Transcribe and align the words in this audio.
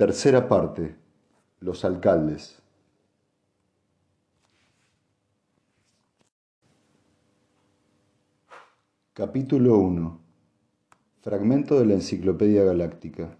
Tercera 0.00 0.48
parte. 0.48 0.96
Los 1.60 1.84
alcaldes. 1.84 2.62
Capítulo 9.12 9.76
1. 9.76 10.18
Fragmento 11.20 11.78
de 11.78 11.84
la 11.84 11.92
Enciclopedia 11.92 12.64
Galáctica. 12.64 13.36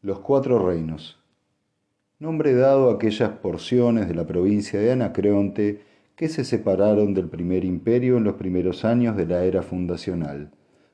Los 0.00 0.20
Cuatro 0.20 0.66
Reinos. 0.66 1.22
Nombre 2.18 2.54
dado 2.54 2.88
a 2.88 2.94
aquellas 2.94 3.32
porciones 3.40 4.08
de 4.08 4.14
la 4.14 4.26
provincia 4.26 4.80
de 4.80 4.92
Anacreonte 4.92 5.82
que 6.14 6.30
se 6.30 6.42
separaron 6.42 7.12
del 7.12 7.28
primer 7.28 7.66
imperio 7.66 8.16
en 8.16 8.24
los 8.24 8.36
primeros 8.36 8.86
años 8.86 9.14
de 9.14 9.26
la 9.26 9.44
era 9.44 9.60
fundacional, 9.60 10.52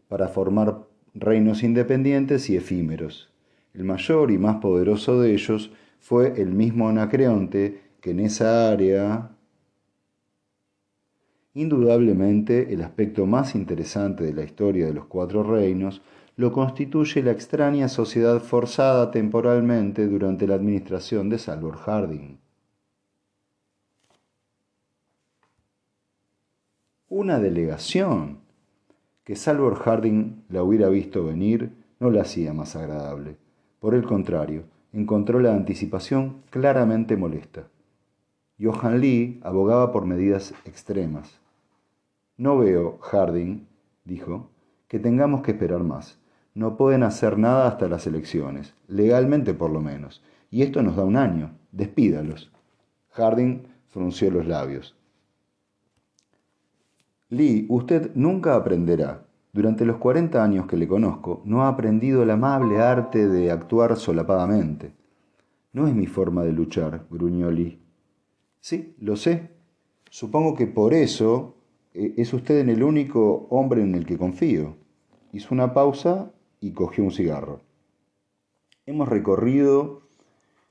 para 0.09 0.27
formar 0.27 0.91
reinos 1.15 1.63
independientes 1.63 2.49
y 2.51 2.57
efímeros. 2.57 3.33
El 3.75 3.85
mayor 3.85 4.31
y 4.31 4.39
más 4.39 4.57
poderoso 4.57 5.21
de 5.21 5.33
ellos 5.33 5.73
fue 5.99 6.41
el 6.41 6.51
mismo 6.51 6.89
Anacreonte, 6.89 7.83
que 8.01 8.11
en 8.11 8.21
esa 8.21 8.71
área... 8.71 9.31
Indudablemente, 11.55 12.73
el 12.73 12.83
aspecto 12.83 13.27
más 13.27 13.55
interesante 13.55 14.25
de 14.25 14.33
la 14.33 14.43
historia 14.43 14.87
de 14.87 14.95
los 14.95 15.05
cuatro 15.05 15.43
reinos 15.43 16.01
lo 16.37 16.51
constituye 16.51 17.23
la 17.23 17.33
extraña 17.33 17.89
sociedad 17.89 18.41
forzada 18.41 19.11
temporalmente 19.11 20.07
durante 20.07 20.47
la 20.47 20.55
administración 20.55 21.29
de 21.29 21.39
Salvor 21.39 21.77
Harding. 21.77 22.39
Una 27.09 27.39
delegación 27.39 28.42
que 29.25 29.37
Salvor 29.37 29.77
Harding 29.77 30.45
la 30.49 30.63
hubiera 30.63 30.89
visto 30.89 31.25
venir 31.25 31.73
no 32.01 32.11
la 32.11 32.23
hacía 32.23 32.53
más 32.53 32.75
agradable. 32.75 33.37
Por 33.79 33.95
el 33.95 34.05
contrario, 34.05 34.65
encontró 34.93 35.41
la 35.41 35.55
anticipación 35.55 36.43
claramente 36.51 37.17
molesta. 37.17 37.69
Johan 38.61 39.01
Lee 39.01 39.41
abogaba 39.43 39.93
por 39.93 40.07
medidas 40.07 40.55
extremas. 40.65 41.41
No 42.37 42.59
veo, 42.59 42.99
Harding, 43.01 43.67
dijo, 44.05 44.51
que 44.89 44.99
tengamos 44.99 45.43
que 45.43 45.53
esperar 45.53 45.83
más. 45.83 46.19
No 46.55 46.77
pueden 46.77 47.03
hacer 47.03 47.39
nada 47.39 47.67
hasta 47.67 47.89
las 47.89 48.07
elecciones, 48.07 48.75
legalmente 48.89 49.55
por 49.55 49.71
lo 49.71 49.81
menos. 49.81 50.23
Y 50.51 50.63
esto 50.63 50.83
nos 50.83 50.97
da 50.97 51.05
un 51.05 51.17
año. 51.17 51.53
Despídalos. 51.71 52.51
Harding 53.13 53.63
frunció 53.89 54.31
los 54.31 54.47
labios. 54.47 54.95
Lee, 57.33 57.65
usted 57.71 58.11
nunca 58.15 58.57
aprenderá. 58.57 59.25
Durante 59.55 59.87
los 59.87 59.97
cuarenta 59.97 60.45
años 60.45 60.67
que 60.67 60.77
le 60.77 60.87
conozco, 60.87 61.41
no 61.47 61.63
ha 61.63 61.69
aprendido 61.69 62.23
el 62.23 62.31
amable 62.31 62.79
arte 62.79 63.27
de 63.27 63.51
actuar 63.51 63.97
solapadamente. 63.97 64.93
No 65.73 65.89
es 65.89 65.95
mi 65.95 66.07
forma 66.07 66.45
de 66.45 66.53
luchar, 66.53 67.07
gruñó 67.11 67.51
Lee. 67.51 67.81
Sí, 68.61 68.95
lo 68.99 69.17
sé. 69.17 69.49
Supongo 70.11 70.55
que 70.55 70.67
por 70.67 70.93
eso 70.93 71.57
eh, 71.95 72.13
es 72.19 72.35
usted 72.35 72.69
el 72.69 72.83
único 72.83 73.47
hombre 73.49 73.83
en 73.83 73.95
el 73.95 74.05
que 74.05 74.19
confío. 74.19 74.77
Hizo 75.33 75.55
una 75.55 75.73
pausa 75.73 76.33
y 76.61 76.73
cogió 76.73 77.03
un 77.03 77.13
cigarro. 77.13 77.63
Hemos 78.85 79.09
recorrido 79.09 80.03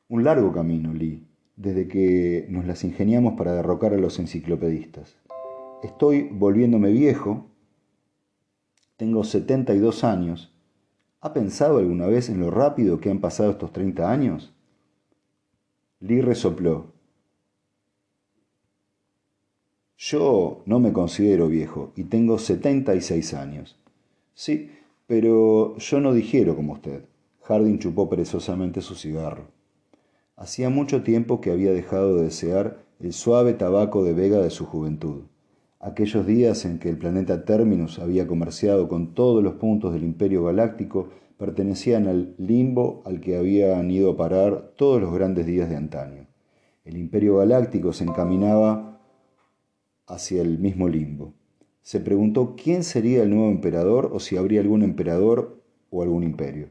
un 0.10 0.24
largo 0.24 0.52
camino, 0.52 0.94
Lee, 0.94 1.26
desde 1.56 1.88
que 1.88 2.46
nos 2.50 2.68
las 2.68 2.84
ingeniamos 2.84 3.34
para 3.34 3.54
derrocar 3.54 3.96
a 3.96 3.98
los 3.98 4.20
enciclopedistas. 4.20 5.21
Estoy 5.84 6.30
volviéndome 6.32 6.92
viejo, 6.92 7.48
tengo 8.98 9.24
72 9.24 10.04
años. 10.04 10.54
¿Ha 11.22 11.34
pensado 11.34 11.80
alguna 11.80 12.06
vez 12.06 12.30
en 12.30 12.40
lo 12.40 12.52
rápido 12.52 13.00
que 13.00 13.10
han 13.10 13.20
pasado 13.20 13.50
estos 13.50 13.74
30 13.74 14.12
años? 14.12 14.54
Lee 16.00 16.22
resopló. 16.22 16.94
Yo 19.98 20.62
no 20.68 20.80
me 20.80 20.94
considero 20.94 21.48
viejo 21.48 21.94
y 21.96 22.04
tengo 22.04 22.38
76 22.38 23.34
años. 23.34 23.76
Sí, 24.36 24.72
pero 25.08 25.78
yo 25.78 26.00
no 26.00 26.14
digiero 26.14 26.56
como 26.56 26.74
usted. 26.74 27.06
Harding 27.42 27.80
chupó 27.80 28.08
perezosamente 28.08 28.82
su 28.82 28.94
cigarro. 28.94 29.48
Hacía 30.36 30.70
mucho 30.70 31.02
tiempo 31.02 31.42
que 31.42 31.50
había 31.50 31.72
dejado 31.72 32.18
de 32.18 32.26
desear 32.26 32.84
el 33.00 33.14
suave 33.14 33.54
tabaco 33.54 34.04
de 34.04 34.14
Vega 34.14 34.40
de 34.40 34.52
su 34.52 34.68
juventud 34.68 35.24
aquellos 35.82 36.28
días 36.28 36.64
en 36.66 36.78
que 36.80 36.90
el 36.90 36.98
planeta 36.98 37.44
Terminus 37.44 38.00
había 38.00 38.28
comerciado 38.28 38.88
con 38.88 39.14
todos 39.14 39.44
los 39.44 39.56
puntos 39.56 39.94
del 39.94 40.04
imperio 40.04 40.44
galáctico 40.44 41.10
pertenecían 41.38 42.08
al 42.08 42.36
limbo 42.38 43.02
al 43.04 43.20
que 43.20 43.36
habían 43.36 43.90
ido 43.90 44.12
a 44.12 44.18
parar 44.18 44.74
todos 44.78 45.02
los 45.02 45.12
grandes 45.12 45.48
días 45.48 45.70
de 45.70 45.76
antaño. 45.76 46.28
El 46.86 46.98
imperio 46.98 47.38
galáctico 47.38 47.94
se 47.94 48.04
encaminaba 48.04 49.02
hacia 50.06 50.44
el 50.44 50.60
mismo 50.60 50.88
limbo. 50.88 51.34
Se 51.82 52.00
preguntó 52.00 52.56
quién 52.56 52.84
sería 52.84 53.24
el 53.24 53.32
nuevo 53.32 53.50
emperador 53.50 54.12
o 54.14 54.20
si 54.20 54.38
habría 54.38 54.62
algún 54.62 54.84
emperador 54.84 55.64
o 55.90 56.04
algún 56.04 56.24
imperio. 56.24 56.70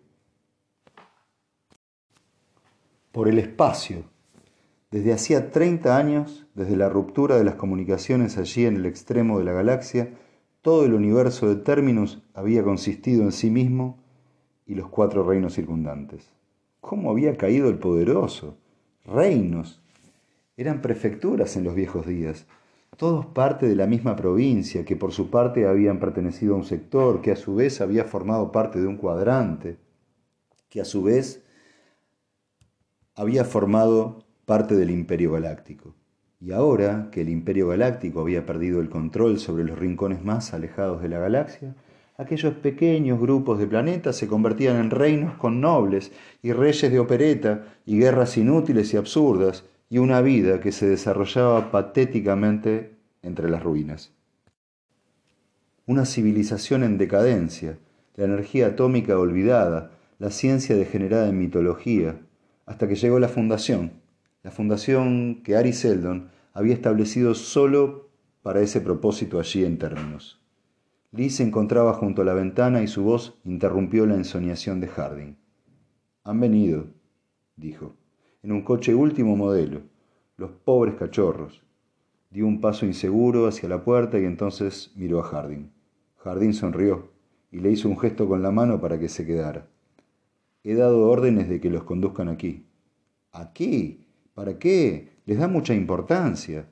Por 3.11 3.27
el 3.27 3.41
espacio, 3.41 4.05
desde 4.91 5.13
hacía 5.13 5.51
30 5.51 5.97
años, 5.97 6.47
desde 6.55 6.77
la 6.77 6.89
ruptura 6.89 7.37
de 7.37 7.45
las 7.45 7.55
comunicaciones 7.55 8.39
allí 8.39 8.67
en 8.67 8.77
el 8.77 8.87
extremo 8.87 9.39
de 9.39 9.45
la 9.45 9.53
galaxia, 9.53 10.11
todo 10.63 10.85
el 10.85 10.95
universo 10.95 11.49
de 11.49 11.57
Terminus 11.57 12.23
había 12.35 12.63
consistido 12.65 13.23
en 13.23 13.33
sí 13.33 13.51
mismo 13.51 13.99
y 14.67 14.75
los 14.75 14.89
cuatro 14.89 15.23
reinos 15.23 15.55
circundantes. 15.55 16.29
¿Cómo 16.81 17.11
había 17.11 17.37
caído 17.37 17.69
el 17.69 17.79
poderoso? 17.79 18.57
Reinos. 19.05 19.81
Eran 20.57 20.83
prefecturas 20.83 21.57
en 21.57 21.65
los 21.65 21.75
viejos 21.75 22.07
días, 22.07 22.47
todos 22.97 23.25
parte 23.25 23.67
de 23.67 23.77
la 23.77 23.87
misma 23.87 24.17
provincia, 24.17 24.85
que 24.85 24.97
por 24.97 25.13
su 25.13 25.31
parte 25.31 25.67
habían 25.67 26.01
pertenecido 26.01 26.55
a 26.55 26.59
un 26.59 26.65
sector, 26.65 27.23
que 27.23 27.31
a 27.31 27.37
su 27.37 27.55
vez 27.55 27.81
había 27.81 28.05
formado 28.05 28.53
parte 28.53 28.81
de 28.81 28.87
un 28.87 28.97
cuadrante, 28.97 29.79
que 30.69 30.81
a 30.81 30.85
su 30.85 31.03
vez 31.03 31.43
había 33.15 33.45
formado 33.45 34.27
parte 34.51 34.75
del 34.75 34.91
Imperio 34.91 35.31
Galáctico. 35.31 35.95
Y 36.41 36.51
ahora 36.51 37.07
que 37.13 37.21
el 37.21 37.29
Imperio 37.29 37.69
Galáctico 37.69 38.21
había 38.21 38.47
perdido 38.47 38.81
el 38.81 38.89
control 38.89 39.39
sobre 39.39 39.63
los 39.63 39.79
rincones 39.79 40.25
más 40.25 40.53
alejados 40.53 41.01
de 41.01 41.09
la 41.09 41.21
galaxia, 41.21 41.77
aquellos 42.17 42.55
pequeños 42.55 43.21
grupos 43.21 43.61
de 43.61 43.69
planetas 43.69 44.17
se 44.17 44.27
convertían 44.27 44.75
en 44.79 44.91
reinos 44.91 45.35
con 45.35 45.61
nobles 45.61 46.11
y 46.43 46.51
reyes 46.51 46.91
de 46.91 46.99
opereta 46.99 47.65
y 47.87 48.01
guerras 48.01 48.37
inútiles 48.37 48.93
y 48.93 48.97
absurdas 48.97 49.63
y 49.89 49.99
una 49.99 50.21
vida 50.21 50.59
que 50.59 50.73
se 50.73 50.89
desarrollaba 50.89 51.71
patéticamente 51.71 52.97
entre 53.23 53.49
las 53.49 53.63
ruinas. 53.63 54.11
Una 55.87 56.05
civilización 56.05 56.83
en 56.83 56.99
decadencia, 56.99 57.79
la 58.17 58.25
energía 58.25 58.67
atómica 58.67 59.17
olvidada, 59.17 59.93
la 60.19 60.31
ciencia 60.33 60.75
degenerada 60.75 61.29
en 61.29 61.39
mitología, 61.39 62.17
hasta 62.67 62.89
que 62.89 62.97
llegó 62.97 63.21
la 63.21 63.29
fundación, 63.29 64.01
la 64.43 64.51
fundación 64.51 65.43
que 65.43 65.57
Ari 65.57 65.73
Seldon 65.73 66.31
había 66.53 66.75
establecido 66.75 67.35
solo 67.35 68.09
para 68.43 68.61
ese 68.61 68.81
propósito 68.81 69.39
allí 69.39 69.65
en 69.65 69.79
términos. 69.79 70.41
Lee 71.13 71.31
se 71.31 71.43
encontraba 71.43 71.93
junto 71.93 72.23
a 72.23 72.25
la 72.25 72.35
ventana 72.35 72.83
y 72.83 72.89
su 72.89 73.03
voz 73.03 73.39
interrumpió 73.45 74.07
la 74.07 74.15
ensoñación 74.15 74.81
de 74.81 74.89
Harding. 74.89 75.37
Han 76.25 76.41
venido, 76.41 76.87
dijo, 77.57 77.97
en 78.43 78.53
un 78.53 78.63
coche 78.63 78.95
último 78.95 79.37
modelo, 79.37 79.83
los 80.37 80.51
pobres 80.51 80.95
cachorros. 80.95 81.63
Dio 82.31 82.47
un 82.47 82.61
paso 82.61 82.87
inseguro 82.87 83.47
hacia 83.49 83.69
la 83.69 83.85
puerta 83.85 84.19
y 84.19 84.25
entonces 84.25 84.93
miró 84.95 85.21
a 85.21 85.25
Harding. 85.25 85.71
Harding 86.19 86.55
sonrió 86.55 87.11
y 87.51 87.59
le 87.59 87.73
hizo 87.73 87.89
un 87.89 87.99
gesto 87.99 88.29
con 88.29 88.43
la 88.43 88.53
mano 88.53 88.81
para 88.81 88.99
que 88.99 89.09
se 89.09 89.27
quedara. 89.27 89.67
He 90.63 90.75
dado 90.75 91.09
órdenes 91.09 91.49
de 91.49 91.61
que 91.61 91.71
los 91.71 91.83
conduzcan 91.83 92.29
aquí. 92.29 92.67
¿Aquí? 93.33 94.07
¿Para 94.35 94.59
qué? 94.59 95.09
Les 95.27 95.39
da 95.39 95.49
mucha 95.49 95.75
importancia. 95.75 96.67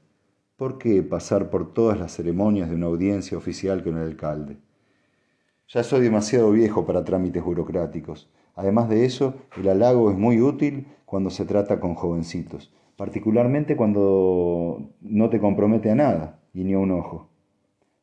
¿Por 0.57 0.79
qué 0.79 1.03
pasar 1.03 1.51
por 1.51 1.73
todas 1.73 1.99
las 1.99 2.13
ceremonias 2.13 2.69
de 2.69 2.75
una 2.75 2.87
audiencia 2.87 3.39
oficial 3.39 3.83
con 3.83 3.97
el 3.97 4.05
alcalde? 4.05 4.57
Ya 5.69 5.83
soy 5.83 6.01
demasiado 6.01 6.51
viejo 6.51 6.87
para 6.87 7.05
trámites 7.05 7.45
burocráticos. 7.45 8.31
Además 8.55 8.89
de 8.89 9.05
eso, 9.05 9.35
el 9.57 9.69
halago 9.69 10.11
es 10.11 10.17
muy 10.17 10.41
útil 10.41 10.89
cuando 11.05 11.31
se 11.31 11.45
trata 11.45 11.79
con 11.79 11.95
jovencitos, 11.95 12.73
particularmente 12.97 13.77
cuando 13.77 14.91
no 15.01 15.31
te 15.31 15.39
compromete 15.39 15.91
a 15.91 15.95
nada 15.95 16.41
y 16.53 16.65
ni 16.65 16.73
a 16.73 16.79
un 16.79 16.91
ojo. 16.91 17.29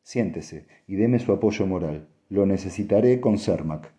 Siéntese 0.02 0.66
y 0.86 0.96
deme 0.96 1.18
su 1.18 1.32
apoyo 1.32 1.66
moral. 1.66 2.06
Lo 2.28 2.46
necesitaré 2.46 3.20
con 3.20 3.38
Cermac. 3.38 3.92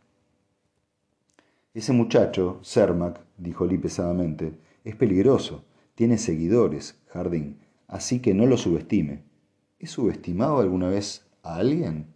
Ese 1.73 1.93
muchacho, 1.93 2.59
Cermac, 2.63 3.19
dijo 3.37 3.65
Lee 3.65 3.77
pesadamente, 3.77 4.53
es 4.87 4.95
peligroso, 4.95 5.65
tiene 5.95 6.17
seguidores, 6.17 6.97
Jardín, 7.07 7.59
así 7.87 8.21
que 8.21 8.33
no 8.33 8.45
lo 8.45 8.55
subestime. 8.55 9.23
¿He 9.79 9.87
subestimado 9.87 10.59
alguna 10.59 10.87
vez 10.87 11.27
a 11.43 11.57
alguien? 11.57 12.07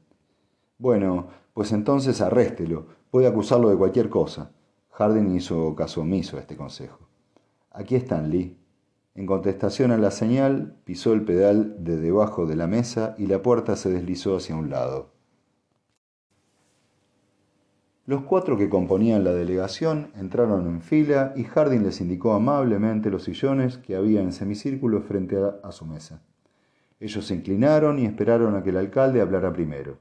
Bueno, 0.78 1.28
pues 1.54 1.74
entonces 1.74 2.22
arréstelo, 2.22 2.88
puede 3.10 3.28
acusarlo 3.28 3.70
de 3.70 3.76
cualquier 3.76 4.10
cosa. 4.10 4.54
Harding 4.92 5.36
hizo 5.36 5.76
caso 5.76 6.02
omiso 6.02 6.38
a 6.38 6.40
este 6.40 6.56
consejo. 6.56 7.10
Aquí 7.72 7.96
están, 7.96 8.30
Lee. 8.30 8.58
En 9.16 9.26
contestación 9.26 9.92
a 9.92 9.98
la 9.98 10.12
señal, 10.12 10.78
pisó 10.86 11.12
el 11.12 11.24
pedal 11.26 11.84
de 11.84 11.98
debajo 11.98 12.46
de 12.46 12.56
la 12.56 12.68
mesa 12.68 13.16
y 13.18 13.28
la 13.28 13.42
puerta 13.42 13.76
se 13.76 13.90
deslizó 13.90 14.38
hacia 14.38 14.56
un 14.56 14.70
lado. 14.70 15.12
Los 18.08 18.24
cuatro 18.24 18.58
que 18.58 18.68
componían 18.68 19.24
la 19.24 19.32
delegación 19.32 20.12
entraron 20.16 20.66
en 20.66 20.82
fila 20.82 21.34
y 21.36 21.44
Harding 21.44 21.84
les 21.84 22.02
indicó 22.02 22.34
amablemente 22.34 23.12
los 23.12 23.24
sillones 23.24 23.78
que 23.78 23.96
había 23.96 24.22
en 24.22 24.32
semicírculo 24.32 25.02
frente 25.02 25.38
a, 25.64 25.72
su 25.72 25.86
mesa. 25.86 26.24
Ellos 27.00 27.28
se 27.28 27.36
inclinaron 27.36 28.00
y 28.00 28.06
esperaron 28.06 28.56
a 28.56 28.64
que 28.64 28.72
el 28.72 28.78
alcalde 28.78 29.22
hablara 29.22 29.54
primero. 29.54 29.98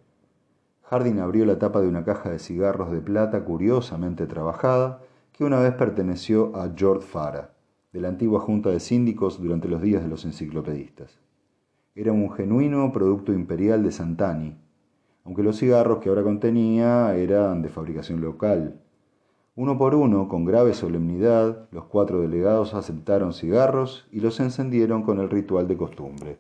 Harding 0.85 1.19
abrió 1.19 1.45
la 1.45 1.59
tapa 1.59 1.83
de 1.83 1.89
una 1.89 2.03
caja 2.03 2.31
de 2.31 2.39
cigarros 2.39 2.91
de 2.91 3.03
plata 3.03 3.45
curiosamente 3.45 4.27
trabajada 4.27 5.03
que 5.33 5.45
una 5.45 5.61
vez 5.61 5.75
perteneció 5.75 6.57
a 6.57 6.73
George 6.75 7.07
Farah 7.07 7.51
de 7.93 8.01
la 8.01 8.09
antigua 8.09 8.41
Junta 8.41 8.71
de 8.71 8.81
Síndicos 8.81 9.43
durante 9.43 9.69
los 9.69 9.83
días 9.83 10.03
de 10.03 10.09
los 10.09 10.25
enciclopedistas. 10.25 11.21
Era 11.95 12.13
un 12.13 12.33
genuino 12.33 12.93
producto 12.93 13.33
imperial 13.35 13.83
de 13.83 13.93
Santani, 13.93 14.57
aunque 15.25 15.43
los 15.43 15.59
cigarros 15.59 15.99
que 15.99 16.09
ahora 16.09 16.23
contenía 16.23 17.15
eran 17.17 17.63
de 17.63 17.69
fabricación 17.69 18.21
local. 18.21 18.81
Uno 19.57 19.77
por 19.77 19.95
uno, 19.95 20.29
con 20.29 20.45
grave 20.45 20.75
solemnidad, 20.75 21.69
los 21.71 21.85
cuatro 21.85 22.21
delegados 22.21 22.75
aceptaron 22.75 23.33
cigarros 23.33 24.09
y 24.11 24.21
los 24.21 24.41
encendieron 24.41 25.03
con 25.03 25.19
el 25.19 25.29
ritual 25.29 25.69
de 25.69 25.77
costumbre. 25.77 26.39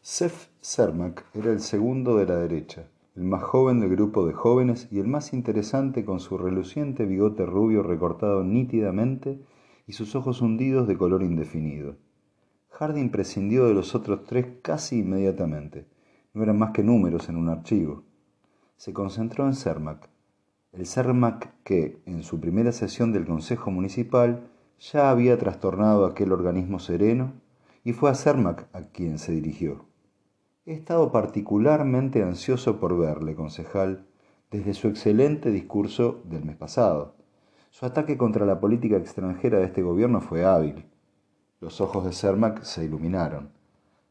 Sef 0.00 0.48
Cermak 0.60 1.24
era 1.34 1.50
el 1.50 1.60
segundo 1.60 2.16
de 2.16 2.26
la 2.26 2.36
derecha, 2.36 2.88
el 3.16 3.24
más 3.24 3.42
joven 3.42 3.80
del 3.80 3.90
grupo 3.90 4.26
de 4.26 4.34
jóvenes 4.34 4.88
y 4.90 5.00
el 5.00 5.06
más 5.06 5.32
interesante 5.32 6.04
con 6.04 6.20
su 6.20 6.36
reluciente 6.38 7.06
bigote 7.06 7.46
rubio 7.46 7.82
recortado 7.82 8.44
nítidamente 8.44 9.40
y 9.86 9.94
sus 9.94 10.14
ojos 10.14 10.42
hundidos 10.42 10.86
de 10.86 10.98
color 10.98 11.22
indefinido. 11.22 11.96
Harding 12.70 13.10
prescindió 13.10 13.66
de 13.66 13.74
los 13.74 13.94
otros 13.94 14.24
tres 14.24 14.46
casi 14.60 14.98
inmediatamente. 14.98 15.86
No 16.36 16.42
eran 16.42 16.58
más 16.58 16.72
que 16.72 16.82
números 16.82 17.30
en 17.30 17.36
un 17.38 17.48
archivo. 17.48 18.02
Se 18.76 18.92
concentró 18.92 19.46
en 19.46 19.54
Cermak, 19.54 20.10
el 20.72 20.84
Cermak 20.84 21.48
que, 21.64 22.02
en 22.04 22.22
su 22.22 22.40
primera 22.40 22.72
sesión 22.72 23.10
del 23.10 23.24
Consejo 23.24 23.70
Municipal, 23.70 24.46
ya 24.78 25.08
había 25.08 25.38
trastornado 25.38 26.04
aquel 26.04 26.32
organismo 26.32 26.78
sereno, 26.78 27.32
y 27.84 27.94
fue 27.94 28.10
a 28.10 28.14
Cermak 28.14 28.66
a 28.74 28.82
quien 28.82 29.18
se 29.18 29.32
dirigió. 29.32 29.86
He 30.66 30.74
estado 30.74 31.10
particularmente 31.10 32.22
ansioso 32.22 32.78
por 32.80 32.98
verle, 32.98 33.34
concejal, 33.34 34.06
desde 34.50 34.74
su 34.74 34.88
excelente 34.88 35.50
discurso 35.50 36.20
del 36.24 36.44
mes 36.44 36.56
pasado. 36.56 37.14
Su 37.70 37.86
ataque 37.86 38.18
contra 38.18 38.44
la 38.44 38.60
política 38.60 38.98
extranjera 38.98 39.60
de 39.60 39.64
este 39.64 39.80
gobierno 39.80 40.20
fue 40.20 40.44
hábil. 40.44 40.84
Los 41.62 41.80
ojos 41.80 42.04
de 42.04 42.12
Cermak 42.12 42.62
se 42.62 42.84
iluminaron. 42.84 43.52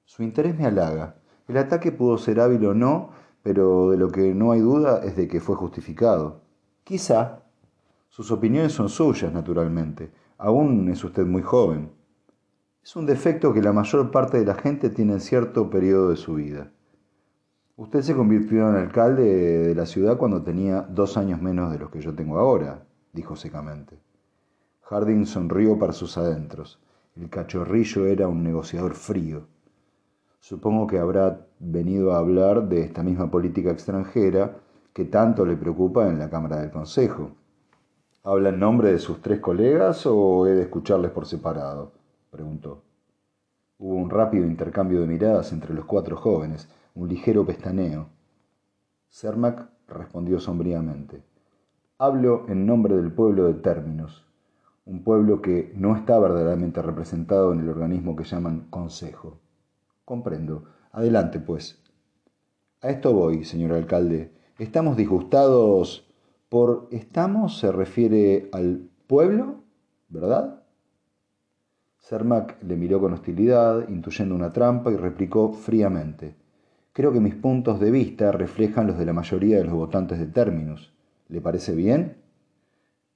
Su 0.06 0.24
interés 0.24 0.58
me 0.58 0.66
halaga. 0.66 1.18
El 1.48 1.58
ataque 1.58 1.92
pudo 1.92 2.18
ser 2.18 2.40
hábil 2.40 2.66
o 2.66 2.74
no, 2.74 3.12
pero 3.44 3.92
de 3.92 3.98
lo 3.98 4.10
que 4.10 4.34
no 4.34 4.52
hay 4.52 4.62
duda 4.62 5.04
es 5.04 5.16
de 5.16 5.28
que 5.28 5.40
fue 5.40 5.56
justificado. 5.56 6.42
Quizá. 6.84 7.44
Sus 8.10 8.32
opiniones 8.32 8.72
son 8.72 8.90
suyas, 8.90 9.32
naturalmente. 9.32 10.12
Aún 10.38 10.90
es 10.90 11.04
usted 11.04 11.26
muy 11.26 11.42
joven. 11.42 11.92
Es 12.84 12.96
un 12.96 13.06
defecto 13.06 13.54
que 13.54 13.62
la 13.62 13.74
mayor 13.74 14.12
parte 14.12 14.38
de 14.38 14.46
la 14.46 14.56
gente 14.56 14.90
tiene 14.90 15.14
en 15.14 15.20
cierto 15.20 15.70
periodo 15.70 16.10
de 16.10 16.18
su 16.18 16.36
vida. 16.36 16.72
Usted 17.78 18.02
se 18.02 18.16
convirtió 18.16 18.70
en 18.70 18.76
alcalde 18.76 19.24
de 19.24 19.76
la 19.76 19.86
ciudad 19.86 20.18
cuando 20.18 20.42
tenía 20.44 20.82
dos 20.82 21.18
años 21.18 21.42
menos 21.42 21.72
de 21.72 21.80
los 21.80 21.90
que 21.90 22.00
yo 22.00 22.16
tengo 22.16 22.40
ahora, 22.40 22.86
dijo 23.12 23.36
secamente. 23.36 24.00
Harding 24.84 25.26
sonrió 25.26 25.78
para 25.78 25.94
sus 25.94 26.18
adentros. 26.18 26.80
El 27.16 27.30
cachorrillo 27.30 28.06
era 28.06 28.28
un 28.28 28.44
negociador 28.44 28.94
frío. 28.94 29.48
Supongo 30.46 30.86
que 30.86 31.00
habrá 31.00 31.48
venido 31.58 32.14
a 32.14 32.20
hablar 32.20 32.70
de 32.70 32.82
esta 32.82 33.02
misma 33.02 33.32
política 33.32 33.72
extranjera 33.72 34.58
que 34.94 35.06
tanto 35.06 35.44
le 35.44 35.58
preocupa 35.58 36.08
en 36.08 36.20
la 36.20 36.30
Cámara 36.30 36.62
del 36.62 36.70
Consejo. 36.70 37.32
¿Habla 38.24 38.50
en 38.50 38.60
nombre 38.60 38.92
de 38.92 39.00
sus 39.00 39.24
tres 39.24 39.40
colegas 39.40 40.06
o 40.06 40.46
he 40.46 40.52
de 40.52 40.62
escucharles 40.62 41.10
por 41.10 41.26
separado? 41.26 41.94
preguntó. 42.30 42.84
Hubo 43.80 43.96
un 43.96 44.12
rápido 44.12 44.46
intercambio 44.46 45.02
de 45.02 45.08
miradas 45.08 45.52
entre 45.52 45.74
los 45.74 45.86
cuatro 45.86 46.16
jóvenes, 46.16 46.70
un 46.94 47.10
ligero 47.10 47.44
pestaneo. 47.44 48.10
Cermac 49.10 49.68
respondió 49.88 50.40
sombríamente. 50.40 51.24
Hablo 51.98 52.46
en 52.50 52.68
nombre 52.68 52.96
del 52.96 53.12
pueblo 53.12 53.46
de 53.46 53.56
Términos, 53.56 54.24
un 54.86 55.04
pueblo 55.04 55.42
que 55.42 55.74
no 55.76 55.96
está 55.96 56.20
verdaderamente 56.20 56.84
representado 56.84 57.52
en 57.52 57.62
el 57.62 57.70
organismo 57.70 58.16
que 58.16 58.26
llaman 58.26 58.68
Consejo. 58.70 59.40
Comprendo. 60.06 60.66
Adelante, 60.92 61.40
pues. 61.40 61.84
A 62.82 62.90
esto 62.90 63.14
voy, 63.14 63.44
señor 63.44 63.74
alcalde. 63.74 64.32
Estamos 64.60 64.96
disgustados 64.96 66.08
por 66.48 66.88
estamos 66.92 67.58
se 67.58 67.72
refiere 67.72 68.50
al 68.54 68.88
pueblo, 69.08 69.64
¿verdad? 70.08 70.64
Cermak 71.98 72.62
le 72.64 72.76
miró 72.76 73.02
con 73.02 73.14
hostilidad, 73.14 73.90
intuyendo 73.90 74.36
una 74.36 74.54
trampa, 74.54 74.92
y 74.92 74.96
replicó 74.96 75.52
fríamente. 75.52 76.36
Creo 76.94 77.12
que 77.12 77.20
mis 77.20 77.36
puntos 77.36 77.80
de 77.80 77.90
vista 77.90 78.32
reflejan 78.32 78.88
los 78.88 78.98
de 79.00 79.06
la 79.06 79.14
mayoría 79.14 79.58
de 79.58 79.66
los 79.66 79.74
votantes 79.74 80.20
de 80.20 80.28
Terminus. 80.28 80.94
¿Le 81.28 81.42
parece 81.42 81.74
bien? 81.74 82.18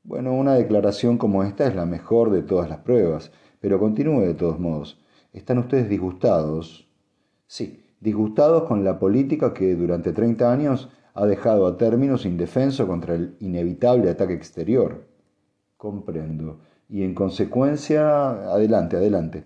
Bueno, 0.04 0.34
una 0.34 0.56
declaración 0.56 1.18
como 1.20 1.44
esta 1.44 1.68
es 1.68 1.76
la 1.76 1.86
mejor 1.86 2.32
de 2.32 2.42
todas 2.42 2.68
las 2.68 2.80
pruebas, 2.80 3.32
pero 3.60 3.80
continúe 3.80 4.22
de 4.22 4.34
todos 4.34 4.60
modos. 4.60 5.00
¿Están 5.32 5.60
ustedes 5.60 5.88
disgustados? 5.90 6.88
Sí, 7.46 7.84
disgustados 8.00 8.64
con 8.64 8.84
la 8.84 8.98
política 8.98 9.54
que 9.54 9.76
durante 9.76 10.12
30 10.12 10.52
años 10.52 10.90
ha 11.14 11.26
dejado 11.28 11.68
a 11.68 11.78
Terminus 11.78 12.26
indefenso 12.26 12.88
contra 12.88 13.14
el 13.14 13.36
inevitable 13.40 14.10
ataque 14.10 14.34
exterior. 14.34 15.06
Comprendo 15.78 16.62
y 16.90 17.04
en 17.04 17.14
consecuencia, 17.14 18.30
adelante, 18.52 18.98
adelante. 18.98 19.44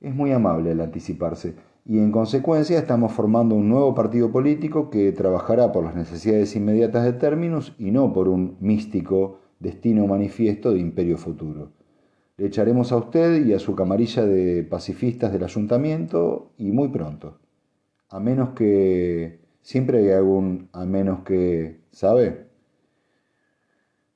Es 0.00 0.12
muy 0.12 0.32
amable 0.32 0.72
el 0.72 0.80
anticiparse 0.80 1.54
y 1.86 1.98
en 1.98 2.10
consecuencia 2.10 2.78
estamos 2.78 3.12
formando 3.12 3.54
un 3.54 3.68
nuevo 3.68 3.94
partido 3.94 4.32
político 4.32 4.90
que 4.90 5.12
trabajará 5.12 5.70
por 5.70 5.84
las 5.84 5.94
necesidades 5.94 6.56
inmediatas 6.56 7.04
de 7.04 7.12
términos 7.12 7.74
y 7.78 7.92
no 7.92 8.12
por 8.12 8.28
un 8.28 8.56
místico 8.58 9.38
destino 9.60 10.06
manifiesto 10.08 10.72
de 10.72 10.80
imperio 10.80 11.18
futuro. 11.18 11.70
Le 12.36 12.46
echaremos 12.46 12.90
a 12.92 12.96
usted 12.96 13.44
y 13.46 13.52
a 13.52 13.58
su 13.58 13.74
camarilla 13.74 14.24
de 14.24 14.64
pacifistas 14.64 15.32
del 15.32 15.44
ayuntamiento 15.44 16.52
y 16.58 16.72
muy 16.72 16.88
pronto. 16.88 17.38
A 18.08 18.20
menos 18.20 18.50
que... 18.50 19.42
Siempre 19.62 19.98
hay 19.98 20.10
algún 20.10 20.68
a 20.72 20.84
menos 20.84 21.20
que... 21.24 21.80
¿Sabe? 21.90 22.48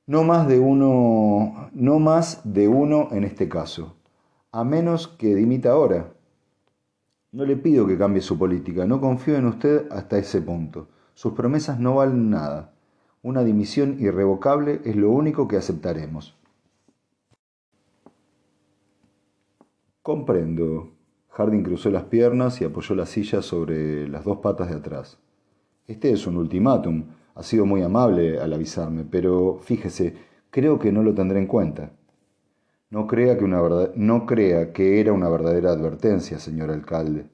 No 0.05 0.23
más 0.23 0.47
de 0.47 0.59
uno, 0.59 1.69
no 1.71 1.99
más 1.99 2.41
de 2.43 2.67
uno 2.67 3.09
en 3.11 3.23
este 3.23 3.47
caso, 3.47 3.95
a 4.51 4.63
menos 4.63 5.07
que 5.07 5.35
dimita 5.35 5.71
ahora. 5.71 6.13
No 7.31 7.45
le 7.45 7.55
pido 7.57 7.85
que 7.85 7.97
cambie 7.97 8.21
su 8.21 8.37
política, 8.37 8.85
no 8.85 8.99
confío 8.99 9.37
en 9.37 9.45
usted 9.45 9.85
hasta 9.91 10.17
ese 10.17 10.41
punto. 10.41 10.87
Sus 11.13 11.33
promesas 11.33 11.79
no 11.79 11.95
valen 11.95 12.31
nada. 12.31 12.73
Una 13.21 13.43
dimisión 13.43 13.97
irrevocable 13.99 14.81
es 14.83 14.95
lo 14.95 15.11
único 15.11 15.47
que 15.47 15.57
aceptaremos. 15.57 16.38
Comprendo. 20.09 20.89
Harding 21.27 21.61
cruzó 21.61 21.91
las 21.91 22.05
piernas 22.05 22.59
y 22.61 22.65
apoyó 22.65 22.95
la 22.95 23.05
silla 23.05 23.43
sobre 23.43 24.07
las 24.07 24.25
dos 24.25 24.39
patas 24.39 24.71
de 24.71 24.77
atrás. 24.77 25.19
Este 25.85 26.11
es 26.11 26.25
un 26.25 26.37
ultimátum. 26.37 27.03
Ha 27.35 27.43
sido 27.43 27.67
muy 27.67 27.83
amable 27.83 28.39
al 28.39 28.51
avisarme, 28.51 29.03
pero 29.03 29.59
fíjese, 29.61 30.15
creo 30.49 30.79
que 30.79 30.91
no 30.91 31.03
lo 31.03 31.13
tendré 31.13 31.37
en 31.37 31.45
cuenta. 31.45 31.91
No 32.89 33.05
crea 33.05 33.37
que, 33.37 33.43
una 33.43 33.61
no 33.93 34.25
crea 34.25 34.73
que 34.73 34.99
era 34.99 35.13
una 35.13 35.29
verdadera 35.29 35.69
advertencia, 35.69 36.39
señor 36.39 36.71
alcalde. 36.71 37.27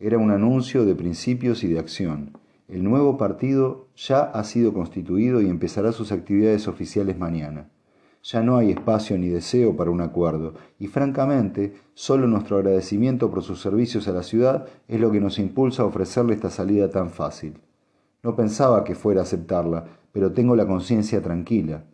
Era 0.00 0.18
un 0.18 0.32
anuncio 0.32 0.84
de 0.84 0.96
principios 0.96 1.62
y 1.62 1.68
de 1.68 1.78
acción. 1.78 2.36
El 2.66 2.82
nuevo 2.82 3.16
partido 3.16 3.86
ya 3.94 4.22
ha 4.22 4.42
sido 4.42 4.74
constituido 4.74 5.40
y 5.40 5.48
empezará 5.48 5.92
sus 5.92 6.10
actividades 6.10 6.66
oficiales 6.66 7.16
mañana. 7.16 7.68
Ya 8.22 8.40
no 8.42 8.56
hay 8.56 8.70
espacio 8.70 9.18
ni 9.18 9.28
deseo 9.28 9.76
para 9.76 9.90
un 9.90 10.00
acuerdo, 10.00 10.54
y 10.78 10.86
francamente, 10.86 11.74
solo 11.94 12.28
nuestro 12.28 12.58
agradecimiento 12.58 13.30
por 13.30 13.42
sus 13.42 13.60
servicios 13.60 14.06
a 14.06 14.12
la 14.12 14.22
ciudad 14.22 14.66
es 14.86 15.00
lo 15.00 15.10
que 15.10 15.20
nos 15.20 15.40
impulsa 15.40 15.82
a 15.82 15.86
ofrecerle 15.86 16.34
esta 16.34 16.50
salida 16.50 16.88
tan 16.88 17.10
fácil. 17.10 17.58
No 18.22 18.36
pensaba 18.36 18.84
que 18.84 18.94
fuera 18.94 19.20
a 19.20 19.24
aceptarla, 19.24 19.86
pero 20.12 20.32
tengo 20.32 20.54
la 20.54 20.66
conciencia 20.66 21.20
tranquila. 21.20 21.84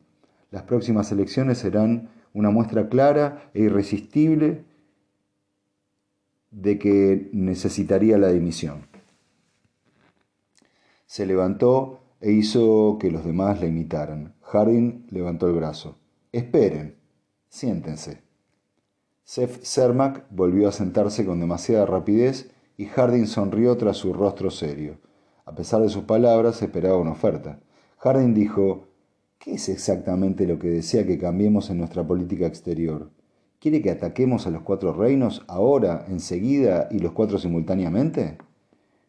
Las 0.50 0.64
próximas 0.64 1.10
elecciones 1.12 1.58
serán 1.58 2.10
una 2.34 2.50
muestra 2.50 2.90
clara 2.90 3.50
e 3.54 3.62
irresistible 3.62 4.64
de 6.50 6.78
que 6.78 7.30
necesitaría 7.32 8.18
la 8.18 8.28
dimisión. 8.28 8.86
Se 11.06 11.24
levantó 11.24 12.00
e 12.20 12.32
hizo 12.32 12.98
que 13.00 13.10
los 13.10 13.24
demás 13.24 13.60
la 13.60 13.66
imitaran. 13.66 14.34
Harding 14.42 15.06
levantó 15.10 15.46
el 15.46 15.54
brazo. 15.54 15.96
Esperen. 16.38 16.94
Siéntense. 17.48 18.22
Seth 19.24 19.64
Cermak 19.64 20.24
volvió 20.30 20.68
a 20.68 20.72
sentarse 20.72 21.26
con 21.26 21.40
demasiada 21.40 21.84
rapidez 21.84 22.52
y 22.76 22.86
Harding 22.86 23.26
sonrió 23.26 23.76
tras 23.76 23.96
su 23.96 24.12
rostro 24.12 24.52
serio. 24.52 24.98
A 25.46 25.56
pesar 25.56 25.82
de 25.82 25.88
sus 25.88 26.04
palabras, 26.04 26.62
esperaba 26.62 26.96
una 26.96 27.10
oferta. 27.10 27.58
Harding 27.98 28.34
dijo, 28.34 28.86
¿qué 29.40 29.54
es 29.54 29.68
exactamente 29.68 30.46
lo 30.46 30.60
que 30.60 30.68
desea 30.68 31.04
que 31.04 31.18
cambiemos 31.18 31.70
en 31.70 31.78
nuestra 31.78 32.06
política 32.06 32.46
exterior? 32.46 33.10
¿Quiere 33.58 33.82
que 33.82 33.90
ataquemos 33.90 34.46
a 34.46 34.50
los 34.50 34.62
cuatro 34.62 34.92
reinos 34.92 35.44
ahora, 35.48 36.06
enseguida 36.08 36.86
y 36.92 37.00
los 37.00 37.10
cuatro 37.10 37.38
simultáneamente? 37.38 38.38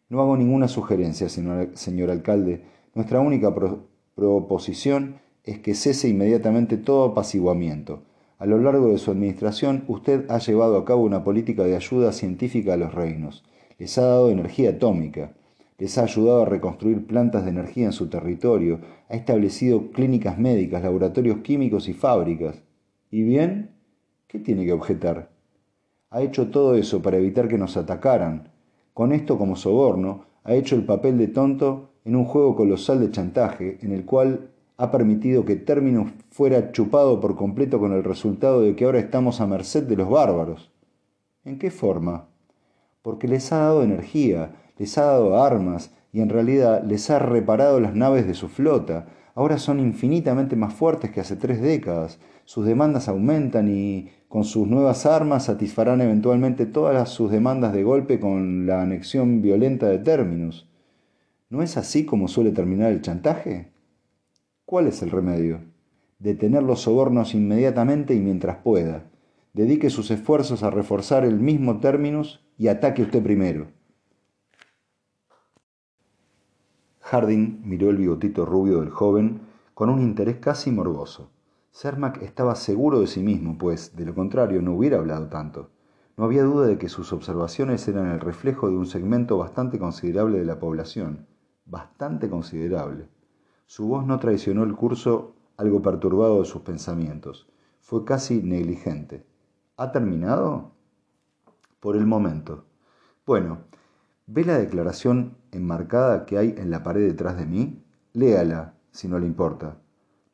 No 0.08 0.20
hago 0.20 0.36
ninguna 0.36 0.66
sugerencia, 0.66 1.28
señor, 1.28 2.10
alcalde. 2.10 2.64
Nuestra 2.92 3.20
única 3.20 3.54
proposición 4.16 5.20
es 5.44 5.58
que 5.58 5.74
cese 5.74 6.08
inmediatamente 6.08 6.76
todo 6.76 7.04
apaciguamiento. 7.04 8.02
A 8.38 8.46
lo 8.46 8.58
largo 8.58 8.88
de 8.88 8.98
su 8.98 9.10
administración, 9.10 9.84
usted 9.86 10.24
ha 10.30 10.38
llevado 10.38 10.78
a 10.78 10.84
cabo 10.84 11.02
una 11.02 11.24
política 11.24 11.64
de 11.64 11.76
ayuda 11.76 12.12
científica 12.12 12.74
a 12.74 12.76
los 12.76 12.94
reinos. 12.94 13.44
Les 13.78 13.98
ha 13.98 14.02
dado 14.02 14.30
energía 14.30 14.70
atómica. 14.70 15.32
Les 15.78 15.98
ha 15.98 16.04
ayudado 16.04 16.42
a 16.42 16.46
reconstruir 16.46 17.06
plantas 17.06 17.44
de 17.44 17.50
energía 17.50 17.86
en 17.86 17.92
su 17.92 18.08
territorio. 18.08 18.80
Ha 19.08 19.16
establecido 19.16 19.90
clínicas 19.90 20.38
médicas, 20.38 20.82
laboratorios 20.82 21.38
químicos 21.38 21.88
y 21.88 21.92
fábricas. 21.92 22.62
¿Y 23.10 23.22
bien? 23.22 23.72
¿Qué 24.26 24.38
tiene 24.38 24.64
que 24.64 24.72
objetar? 24.72 25.30
Ha 26.10 26.22
hecho 26.22 26.48
todo 26.50 26.76
eso 26.76 27.02
para 27.02 27.18
evitar 27.18 27.48
que 27.48 27.58
nos 27.58 27.76
atacaran. 27.76 28.50
Con 28.94 29.12
esto 29.12 29.38
como 29.38 29.56
soborno, 29.56 30.24
ha 30.44 30.54
hecho 30.54 30.76
el 30.76 30.84
papel 30.84 31.18
de 31.18 31.28
tonto 31.28 31.90
en 32.04 32.16
un 32.16 32.24
juego 32.24 32.56
colosal 32.56 33.00
de 33.00 33.10
chantaje 33.10 33.78
en 33.82 33.92
el 33.92 34.04
cual 34.04 34.49
ha 34.80 34.90
permitido 34.90 35.44
que 35.44 35.56
Terminus 35.56 36.10
fuera 36.30 36.72
chupado 36.72 37.20
por 37.20 37.36
completo 37.36 37.78
con 37.78 37.92
el 37.92 38.02
resultado 38.02 38.62
de 38.62 38.74
que 38.74 38.86
ahora 38.86 38.98
estamos 38.98 39.42
a 39.42 39.46
merced 39.46 39.82
de 39.82 39.94
los 39.94 40.08
bárbaros. 40.08 40.70
¿En 41.44 41.58
qué 41.58 41.70
forma? 41.70 42.28
Porque 43.02 43.28
les 43.28 43.52
ha 43.52 43.58
dado 43.58 43.82
energía, 43.82 44.54
les 44.78 44.96
ha 44.96 45.04
dado 45.04 45.42
armas 45.42 45.90
y 46.14 46.22
en 46.22 46.30
realidad 46.30 46.82
les 46.82 47.10
ha 47.10 47.18
reparado 47.18 47.78
las 47.78 47.94
naves 47.94 48.26
de 48.26 48.32
su 48.32 48.48
flota. 48.48 49.08
Ahora 49.34 49.58
son 49.58 49.80
infinitamente 49.80 50.56
más 50.56 50.72
fuertes 50.72 51.10
que 51.10 51.20
hace 51.20 51.36
tres 51.36 51.60
décadas. 51.60 52.18
Sus 52.46 52.64
demandas 52.64 53.06
aumentan 53.06 53.68
y 53.68 54.08
con 54.28 54.44
sus 54.44 54.66
nuevas 54.66 55.04
armas 55.04 55.44
satisfarán 55.44 56.00
eventualmente 56.00 56.64
todas 56.64 57.06
sus 57.10 57.30
demandas 57.30 57.74
de 57.74 57.82
golpe 57.82 58.18
con 58.18 58.66
la 58.66 58.80
anexión 58.80 59.42
violenta 59.42 59.88
de 59.88 59.98
Terminus. 59.98 60.70
¿No 61.50 61.62
es 61.62 61.76
así 61.76 62.06
como 62.06 62.28
suele 62.28 62.52
terminar 62.52 62.92
el 62.92 63.02
chantaje? 63.02 63.69
¿Cuál 64.70 64.86
es 64.86 65.02
el 65.02 65.10
remedio? 65.10 65.62
Detener 66.20 66.62
los 66.62 66.82
sobornos 66.82 67.34
inmediatamente 67.34 68.14
y 68.14 68.20
mientras 68.20 68.58
pueda. 68.58 69.10
Dedique 69.52 69.90
sus 69.90 70.12
esfuerzos 70.12 70.62
a 70.62 70.70
reforzar 70.70 71.24
el 71.24 71.40
mismo 71.40 71.80
Terminus 71.80 72.46
y 72.56 72.68
ataque 72.68 73.02
usted 73.02 73.20
primero. 73.20 73.66
Harding 77.00 77.62
miró 77.64 77.90
el 77.90 77.96
bigotito 77.96 78.46
rubio 78.46 78.78
del 78.78 78.90
joven 78.90 79.40
con 79.74 79.90
un 79.90 80.00
interés 80.00 80.36
casi 80.36 80.70
morboso. 80.70 81.32
Cermak 81.72 82.22
estaba 82.22 82.54
seguro 82.54 83.00
de 83.00 83.08
sí 83.08 83.24
mismo, 83.24 83.58
pues, 83.58 83.96
de 83.96 84.04
lo 84.04 84.14
contrario, 84.14 84.62
no 84.62 84.76
hubiera 84.76 84.98
hablado 84.98 85.26
tanto. 85.26 85.70
No 86.16 86.26
había 86.26 86.44
duda 86.44 86.68
de 86.68 86.78
que 86.78 86.88
sus 86.88 87.12
observaciones 87.12 87.88
eran 87.88 88.06
el 88.06 88.20
reflejo 88.20 88.68
de 88.70 88.76
un 88.76 88.86
segmento 88.86 89.36
bastante 89.36 89.80
considerable 89.80 90.38
de 90.38 90.44
la 90.44 90.60
población, 90.60 91.26
bastante 91.64 92.30
considerable. 92.30 93.08
Su 93.70 93.86
voz 93.86 94.04
no 94.04 94.18
traicionó 94.18 94.64
el 94.64 94.74
curso 94.74 95.36
algo 95.56 95.80
perturbado 95.80 96.40
de 96.40 96.44
sus 96.44 96.62
pensamientos. 96.62 97.46
Fue 97.80 98.04
casi 98.04 98.42
negligente. 98.42 99.24
¿Ha 99.76 99.92
terminado? 99.92 100.72
Por 101.78 101.94
el 101.94 102.04
momento. 102.04 102.64
Bueno, 103.24 103.58
¿ve 104.26 104.44
la 104.44 104.58
declaración 104.58 105.36
enmarcada 105.52 106.26
que 106.26 106.36
hay 106.36 106.52
en 106.58 106.72
la 106.72 106.82
pared 106.82 107.06
detrás 107.06 107.38
de 107.38 107.46
mí? 107.46 107.80
Léala, 108.12 108.74
si 108.90 109.06
no 109.06 109.20
le 109.20 109.26
importa. 109.26 109.76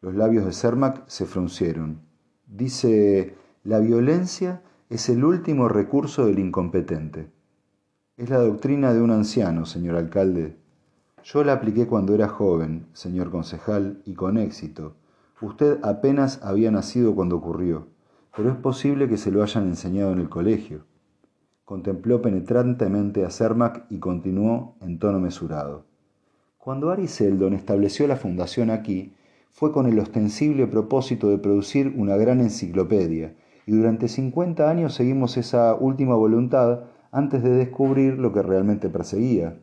Los 0.00 0.14
labios 0.14 0.46
de 0.46 0.52
Cermak 0.54 1.06
se 1.06 1.26
fruncieron. 1.26 2.00
Dice, 2.46 3.36
la 3.64 3.80
violencia 3.80 4.62
es 4.88 5.10
el 5.10 5.22
último 5.22 5.68
recurso 5.68 6.24
del 6.24 6.38
incompetente. 6.38 7.30
Es 8.16 8.30
la 8.30 8.38
doctrina 8.38 8.94
de 8.94 9.02
un 9.02 9.10
anciano, 9.10 9.66
señor 9.66 9.96
alcalde. 9.96 10.56
Yo 11.28 11.42
la 11.42 11.54
apliqué 11.54 11.88
cuando 11.88 12.14
era 12.14 12.28
joven, 12.28 12.86
señor 12.92 13.32
concejal, 13.32 14.00
y 14.04 14.14
con 14.14 14.38
éxito. 14.38 14.94
Usted 15.42 15.80
apenas 15.82 16.40
había 16.40 16.70
nacido 16.70 17.16
cuando 17.16 17.34
ocurrió, 17.34 17.88
pero 18.36 18.48
es 18.48 18.56
posible 18.56 19.08
que 19.08 19.16
se 19.16 19.32
lo 19.32 19.42
hayan 19.42 19.66
enseñado 19.66 20.12
en 20.12 20.20
el 20.20 20.28
colegio. 20.28 20.84
Contempló 21.64 22.22
penetrantemente 22.22 23.24
a 23.24 23.30
Cermak 23.30 23.86
y 23.90 23.98
continuó 23.98 24.76
en 24.80 25.00
tono 25.00 25.18
mesurado. 25.18 25.86
Cuando 26.58 26.90
Ari 26.90 27.08
Seldon 27.08 27.54
estableció 27.54 28.06
la 28.06 28.14
fundación 28.14 28.70
aquí, 28.70 29.12
fue 29.50 29.72
con 29.72 29.86
el 29.86 29.98
ostensible 29.98 30.68
propósito 30.68 31.28
de 31.28 31.38
producir 31.38 31.92
una 31.96 32.16
gran 32.16 32.40
enciclopedia, 32.40 33.34
y 33.66 33.72
durante 33.72 34.06
50 34.06 34.70
años 34.70 34.94
seguimos 34.94 35.36
esa 35.36 35.74
última 35.74 36.14
voluntad 36.14 36.84
antes 37.10 37.42
de 37.42 37.50
descubrir 37.50 38.16
lo 38.16 38.32
que 38.32 38.42
realmente 38.42 38.88
perseguía. 38.88 39.58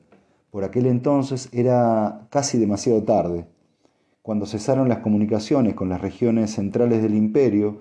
Por 0.53 0.63
aquel 0.63 0.86
entonces 0.86 1.50
era 1.51 2.27
casi 2.29 2.60
demasiado 2.60 3.01
tarde. 3.01 3.48
Cuando 4.22 4.45
cesaron 4.45 4.88
las 4.88 5.00
comunicaciones 5.00 5.74
con 5.74 5.89
las 5.89 6.00
regiones 6.00 6.51
centrales 6.51 7.01
del 7.01 7.15
imperio, 7.15 7.77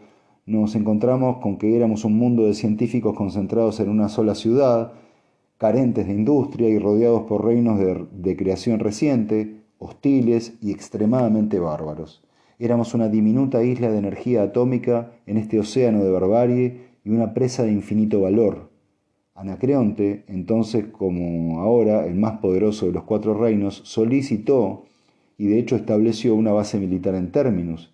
nos 0.46 0.74
encontramos 0.74 1.36
con 1.42 1.58
que 1.58 1.76
éramos 1.76 2.06
un 2.06 2.16
mundo 2.16 2.46
de 2.46 2.54
científicos 2.54 3.14
concentrados 3.14 3.78
en 3.80 3.90
una 3.90 4.08
sola 4.08 4.34
ciudad, 4.34 4.94
carentes 5.58 6.06
de 6.06 6.14
industria 6.14 6.70
y 6.70 6.78
rodeados 6.78 7.24
por 7.24 7.44
reinos 7.44 7.78
de, 7.78 8.06
de 8.10 8.36
creación 8.38 8.80
reciente, 8.80 9.64
hostiles 9.76 10.54
y 10.62 10.70
extremadamente 10.70 11.58
bárbaros. 11.58 12.24
Éramos 12.58 12.94
una 12.94 13.10
diminuta 13.10 13.62
isla 13.62 13.90
de 13.90 13.98
energía 13.98 14.44
atómica 14.44 15.12
en 15.26 15.36
este 15.36 15.58
océano 15.58 16.02
de 16.02 16.10
barbarie 16.10 16.80
y 17.04 17.10
una 17.10 17.34
presa 17.34 17.64
de 17.64 17.72
infinito 17.72 18.22
valor. 18.22 18.71
Anacreonte, 19.34 20.24
entonces 20.28 20.86
como 20.86 21.60
ahora 21.60 22.06
el 22.06 22.14
más 22.14 22.38
poderoso 22.38 22.86
de 22.86 22.92
los 22.92 23.04
cuatro 23.04 23.34
reinos, 23.34 23.80
solicitó 23.84 24.84
y 25.38 25.46
de 25.46 25.58
hecho 25.58 25.76
estableció 25.76 26.34
una 26.34 26.52
base 26.52 26.78
militar 26.78 27.14
en 27.14 27.32
Terminus, 27.32 27.92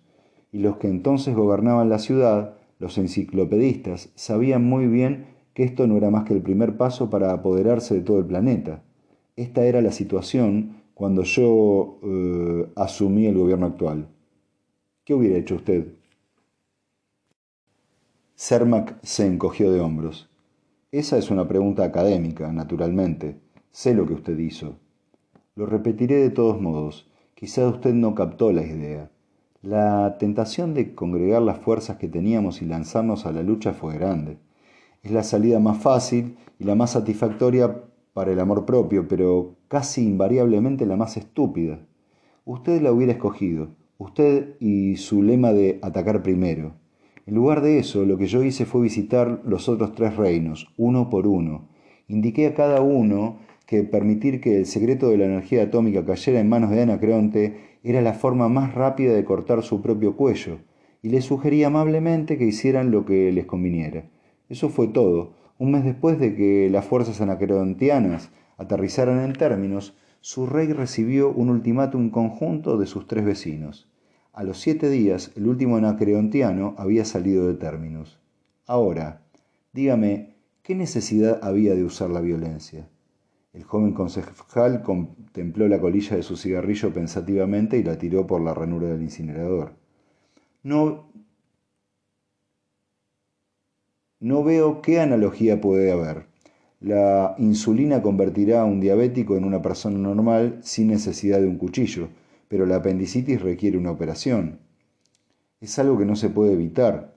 y 0.51 0.59
los 0.59 0.77
que 0.77 0.87
entonces 0.87 1.35
gobernaban 1.35 1.89
la 1.89 1.99
ciudad, 1.99 2.57
los 2.79 2.97
enciclopedistas, 2.97 4.09
sabían 4.15 4.63
muy 4.65 4.87
bien 4.87 5.27
que 5.53 5.63
esto 5.63 5.87
no 5.87 5.97
era 5.97 6.09
más 6.09 6.25
que 6.25 6.33
el 6.33 6.41
primer 6.41 6.77
paso 6.77 7.09
para 7.09 7.33
apoderarse 7.33 7.95
de 7.95 8.01
todo 8.01 8.19
el 8.19 8.25
planeta. 8.25 8.83
Esta 9.35 9.65
era 9.65 9.81
la 9.81 9.91
situación 9.91 10.75
cuando 10.93 11.23
yo 11.23 11.99
eh, 12.03 12.67
asumí 12.75 13.25
el 13.25 13.37
gobierno 13.37 13.67
actual. 13.67 14.07
¿Qué 15.03 15.13
hubiera 15.13 15.37
hecho 15.37 15.55
usted? 15.55 15.87
Cermak 18.35 19.03
se 19.03 19.25
encogió 19.25 19.71
de 19.71 19.79
hombros. 19.79 20.28
Esa 20.91 21.19
es 21.19 21.29
una 21.29 21.47
pregunta 21.47 21.83
académica, 21.83 22.51
naturalmente. 22.51 23.39
Sé 23.69 23.93
lo 23.93 24.07
que 24.07 24.13
usted 24.13 24.39
hizo. 24.39 24.79
Lo 25.55 25.67
repetiré 25.67 26.15
de 26.15 26.31
todos 26.31 26.59
modos. 26.59 27.07
Quizá 27.35 27.67
usted 27.67 27.93
no 27.93 28.15
captó 28.15 28.51
la 28.51 28.63
idea. 28.63 29.11
La 29.61 30.17
tentación 30.17 30.73
de 30.73 30.95
congregar 30.95 31.43
las 31.43 31.59
fuerzas 31.59 31.97
que 31.97 32.07
teníamos 32.07 32.63
y 32.63 32.65
lanzarnos 32.65 33.27
a 33.27 33.31
la 33.31 33.43
lucha 33.43 33.73
fue 33.73 33.93
grande. 33.93 34.39
Es 35.03 35.11
la 35.11 35.21
salida 35.21 35.59
más 35.59 35.77
fácil 35.77 36.37
y 36.57 36.63
la 36.63 36.73
más 36.73 36.93
satisfactoria 36.93 37.83
para 38.13 38.31
el 38.31 38.39
amor 38.39 38.65
propio, 38.65 39.07
pero 39.07 39.57
casi 39.67 40.03
invariablemente 40.03 40.87
la 40.87 40.95
más 40.95 41.17
estúpida. 41.17 41.85
Usted 42.45 42.81
la 42.81 42.91
hubiera 42.91 43.13
escogido, 43.13 43.75
usted 43.99 44.55
y 44.59 44.95
su 44.95 45.21
lema 45.21 45.53
de 45.53 45.77
atacar 45.83 46.23
primero. 46.23 46.78
En 47.29 47.35
lugar 47.35 47.61
de 47.61 47.77
eso, 47.77 48.05
lo 48.05 48.17
que 48.17 48.25
yo 48.25 48.43
hice 48.43 48.65
fue 48.65 48.81
visitar 48.81 49.43
los 49.45 49.69
otros 49.69 49.93
tres 49.93 50.17
reinos, 50.17 50.73
uno 50.77 51.11
por 51.11 51.27
uno. 51.27 51.69
Indiqué 52.07 52.47
a 52.47 52.55
cada 52.55 52.81
uno 52.81 53.37
que 53.67 53.83
permitir 53.83 54.41
que 54.41 54.57
el 54.57 54.65
secreto 54.65 55.09
de 55.09 55.19
la 55.19 55.25
energía 55.25 55.61
atómica 55.61 56.03
cayera 56.03 56.39
en 56.39 56.49
manos 56.49 56.71
de 56.71 56.81
Anacreonte 56.81 57.77
era 57.83 58.01
la 58.01 58.13
forma 58.13 58.49
más 58.49 58.73
rápida 58.73 59.13
de 59.13 59.25
cortar 59.25 59.61
su 59.61 59.79
propio 59.83 60.17
cuello, 60.17 60.57
y 61.03 61.09
les 61.09 61.25
sugerí 61.25 61.63
amablemente 61.63 62.39
que 62.39 62.47
hicieran 62.47 62.89
lo 62.89 63.05
que 63.05 63.31
les 63.31 63.45
conviniera. 63.45 64.09
Eso 64.49 64.69
fue 64.69 64.87
todo, 64.87 65.35
un 65.59 65.71
mes 65.71 65.83
después 65.83 66.17
de 66.17 66.33
que 66.33 66.67
las 66.71 66.85
fuerzas 66.85 67.21
anacreontianas 67.21 68.31
aterrizaran 68.57 69.23
en 69.23 69.33
términos, 69.33 69.95
su 70.19 70.47
rey 70.47 70.73
recibió 70.73 71.31
un 71.31 71.51
ultimátum 71.51 72.09
conjunto 72.09 72.79
de 72.79 72.87
sus 72.87 73.05
tres 73.05 73.23
vecinos. 73.23 73.87
A 74.33 74.43
los 74.43 74.59
siete 74.59 74.89
días, 74.89 75.31
el 75.35 75.47
último 75.47 75.77
anacreontiano 75.77 76.75
había 76.77 77.03
salido 77.03 77.47
de 77.47 77.55
términos. 77.55 78.19
Ahora, 78.67 79.21
dígame, 79.73 80.35
¿qué 80.61 80.75
necesidad 80.75 81.39
había 81.41 81.75
de 81.75 81.83
usar 81.83 82.09
la 82.09 82.21
violencia? 82.21 82.87
El 83.51 83.63
joven 83.63 83.93
concejal 83.93 84.83
contempló 84.83 85.67
la 85.67 85.79
colilla 85.79 86.15
de 86.15 86.23
su 86.23 86.37
cigarrillo 86.37 86.93
pensativamente 86.93 87.77
y 87.77 87.83
la 87.83 87.97
tiró 87.97 88.27
por 88.27 88.41
la 88.41 88.53
ranura 88.53 88.87
del 88.87 89.01
incinerador. 89.01 89.73
No, 90.61 91.11
no 94.19 94.43
veo 94.43 94.81
qué 94.81 94.99
analogía 94.99 95.59
puede 95.59 95.91
haber. 95.91 96.27
La 96.79 97.35
insulina 97.39 98.01
convertirá 98.03 98.61
a 98.61 98.65
un 98.65 98.79
diabético 98.79 99.35
en 99.35 99.43
una 99.43 99.61
persona 99.61 99.97
normal 99.97 100.59
sin 100.61 100.87
necesidad 100.87 101.39
de 101.39 101.47
un 101.47 101.57
cuchillo, 101.57 102.09
pero 102.49 102.65
la 102.65 102.75
apendicitis 102.75 103.41
requiere 103.41 103.77
una 103.77 103.91
operación. 103.91 104.59
Es 105.61 105.79
algo 105.79 105.97
que 105.97 106.03
no 106.03 106.17
se 106.17 106.29
puede 106.29 106.51
evitar. 106.51 107.15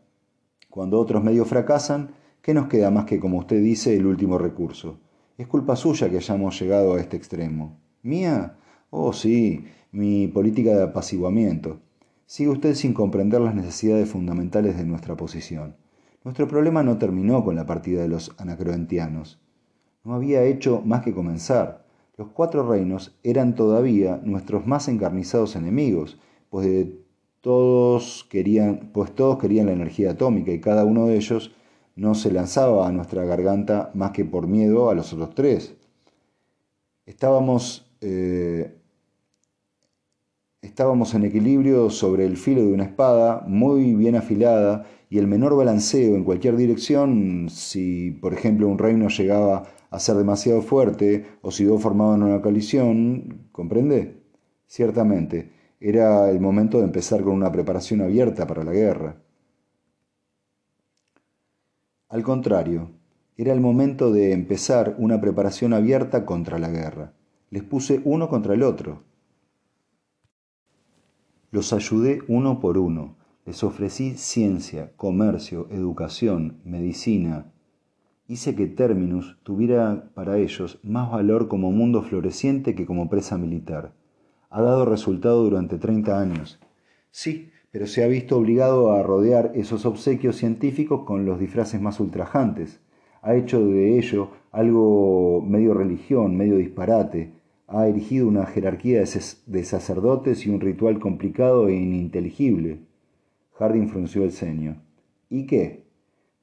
Cuando 0.71 1.01
otros 1.01 1.25
medios 1.25 1.49
fracasan, 1.49 2.13
¿qué 2.41 2.55
nos 2.55 2.69
queda 2.69 2.93
más 2.93 3.07
que, 3.07 3.19
como 3.19 3.39
usted 3.39 3.61
dice, 3.61 3.97
el 3.97 4.07
último 4.07 4.39
recurso? 4.39 5.01
Es 5.37 5.49
culpa 5.49 5.75
suya 5.75 6.09
que 6.09 6.19
hayamos 6.19 6.61
llegado 6.61 6.95
a 6.95 7.01
este 7.01 7.17
extremo. 7.17 7.81
¿Mía? 8.03 8.59
Oh, 8.91 9.13
sí, 9.13 9.65
mi 9.91 10.29
política 10.29 10.77
de 10.77 10.85
apaciguamiento. 10.85 11.81
Sigue 12.27 12.51
usted 12.51 12.75
sin 12.77 12.95
comprender 12.95 13.41
las 13.41 13.57
necesidades 13.57 14.09
fundamentales 14.09 14.77
de 14.77 14.85
nuestra 14.85 15.17
posición. 15.17 15.75
Nuestro 16.23 16.47
problema 16.47 16.85
no 16.85 16.99
terminó 16.99 17.43
con 17.43 17.57
la 17.57 17.67
partida 17.67 18.03
de 18.03 18.09
los 18.09 18.33
anacroentianos 18.39 19.43
no 20.05 20.15
había 20.15 20.43
hecho 20.45 20.83
más 20.85 21.03
que 21.03 21.15
comenzar. 21.15 21.82
Los 22.17 22.29
cuatro 22.29 22.69
reinos 22.69 23.19
eran 23.23 23.55
todavía 23.55 24.21
nuestros 24.23 24.67
más 24.67 24.89
encarnizados 24.89 25.57
enemigos, 25.57 26.19
pues, 26.51 26.87
todos 27.41 28.25
querían, 28.31 28.91
pues 28.93 29.15
todos 29.15 29.39
querían 29.39 29.67
la 29.67 29.73
energía 29.73 30.13
atómica 30.13 30.53
y 30.53 30.61
cada 30.61 30.85
uno 30.85 31.07
de 31.07 31.17
ellos 31.17 31.53
no 31.97 32.15
se 32.15 32.31
lanzaba 32.31 32.87
a 32.87 32.93
nuestra 32.93 33.25
garganta 33.25 33.91
más 33.95 34.13
que 34.13 34.25
por 34.25 34.47
miedo 34.47 34.89
a 34.89 34.95
los 34.95 35.13
otros 35.13 35.35
tres. 35.35 35.75
Estábamos, 37.05 37.85
eh, 38.01 38.77
estábamos 40.63 41.15
en 41.15 41.25
equilibrio 41.25 41.91
sobre 41.91 42.25
el 42.27 42.37
filo 42.37 42.63
de 42.63 42.73
una 42.73 42.85
espada 42.85 43.45
muy 43.47 43.95
bien 43.95 44.15
afilada 44.15 44.87
y 45.11 45.19
el 45.19 45.27
menor 45.27 45.57
balanceo 45.57 46.15
en 46.15 46.25
cualquier 46.25 46.57
dirección, 46.57 47.49
si 47.51 48.13
por 48.13 48.33
ejemplo 48.33 48.69
un 48.69 48.79
reino 48.79 49.09
llegaba 49.09 49.65
a 49.93 49.99
ser 49.99 50.17
demasiado 50.17 50.63
fuerte 50.63 51.27
o 51.43 51.51
si 51.51 51.65
dos 51.65 51.81
formaban 51.81 52.23
una 52.23 52.41
colisión, 52.41 53.49
¿comprende? 53.53 54.23
Ciertamente, 54.67 55.53
era 55.81 56.31
el 56.31 56.41
momento 56.41 56.79
de 56.79 56.85
empezar 56.85 57.23
con 57.23 57.35
una 57.35 57.53
preparación 57.53 58.01
abierta 58.01 58.47
para 58.47 58.65
la 58.65 58.73
guerra. 58.73 59.23
Al 62.09 62.23
contrario, 62.23 62.91
era 63.37 63.53
el 63.53 63.61
momento 63.61 64.13
de 64.13 64.33
empezar 64.33 64.97
una 64.99 65.21
preparación 65.21 65.75
abierta 65.75 66.25
contra 66.25 66.59
la 66.59 66.71
guerra. 66.71 67.13
Les 67.51 67.63
puse 67.63 68.01
uno 68.05 68.31
contra 68.31 68.55
el 68.55 68.63
otro. 68.63 69.05
Los 71.51 71.75
ayudé 71.75 72.21
uno 72.29 72.61
por 72.61 72.79
uno. 72.79 73.19
Les 73.45 73.63
ofrecí 73.63 74.15
ciencia, 74.17 74.93
comercio, 74.97 75.69
educación, 75.71 76.63
medicina, 76.65 77.52
hice 78.27 78.55
que 78.55 78.67
Terminus 78.67 79.39
tuviera 79.43 80.11
para 80.15 80.39
ellos 80.39 80.81
más 80.83 81.11
valor 81.11 81.49
como 81.49 81.73
mundo 81.73 82.03
floreciente 82.03 82.75
que 82.75 82.87
como 82.87 83.09
presa 83.09 83.39
militar. 83.39 83.93
Ha 84.51 84.63
dado 84.63 84.85
resultado 84.85 85.43
durante 85.45 85.79
30 85.79 86.21
años. 86.21 86.61
Sí, 87.11 87.51
pero 87.71 87.87
se 87.87 88.05
ha 88.05 88.07
visto 88.07 88.37
obligado 88.37 88.93
a 88.93 89.03
rodear 89.03 89.53
esos 89.55 89.87
obsequios 89.87 90.37
científicos 90.37 91.05
con 91.05 91.25
los 91.25 91.41
disfraces 91.41 91.81
más 91.81 92.01
ultrajantes. 92.01 92.81
Ha 93.23 93.35
hecho 93.35 93.65
de 93.65 93.99
ello 93.99 94.31
algo 94.51 95.41
medio 95.41 95.73
religión, 95.75 96.37
medio 96.37 96.57
disparate. 96.57 97.33
Ha 97.67 97.87
erigido 97.89 98.29
una 98.29 98.45
jerarquía 98.45 99.03
de 99.47 99.65
sacerdotes 99.65 100.47
y 100.47 100.51
un 100.51 100.61
ritual 100.61 101.01
complicado 101.01 101.69
e 101.69 101.75
ininteligible. 101.75 102.81
Harding 103.59 103.89
frunció 103.89 104.25
el 104.25 104.33
ceño. 104.33 104.83
¿Y 105.31 105.47
qué? 105.47 105.85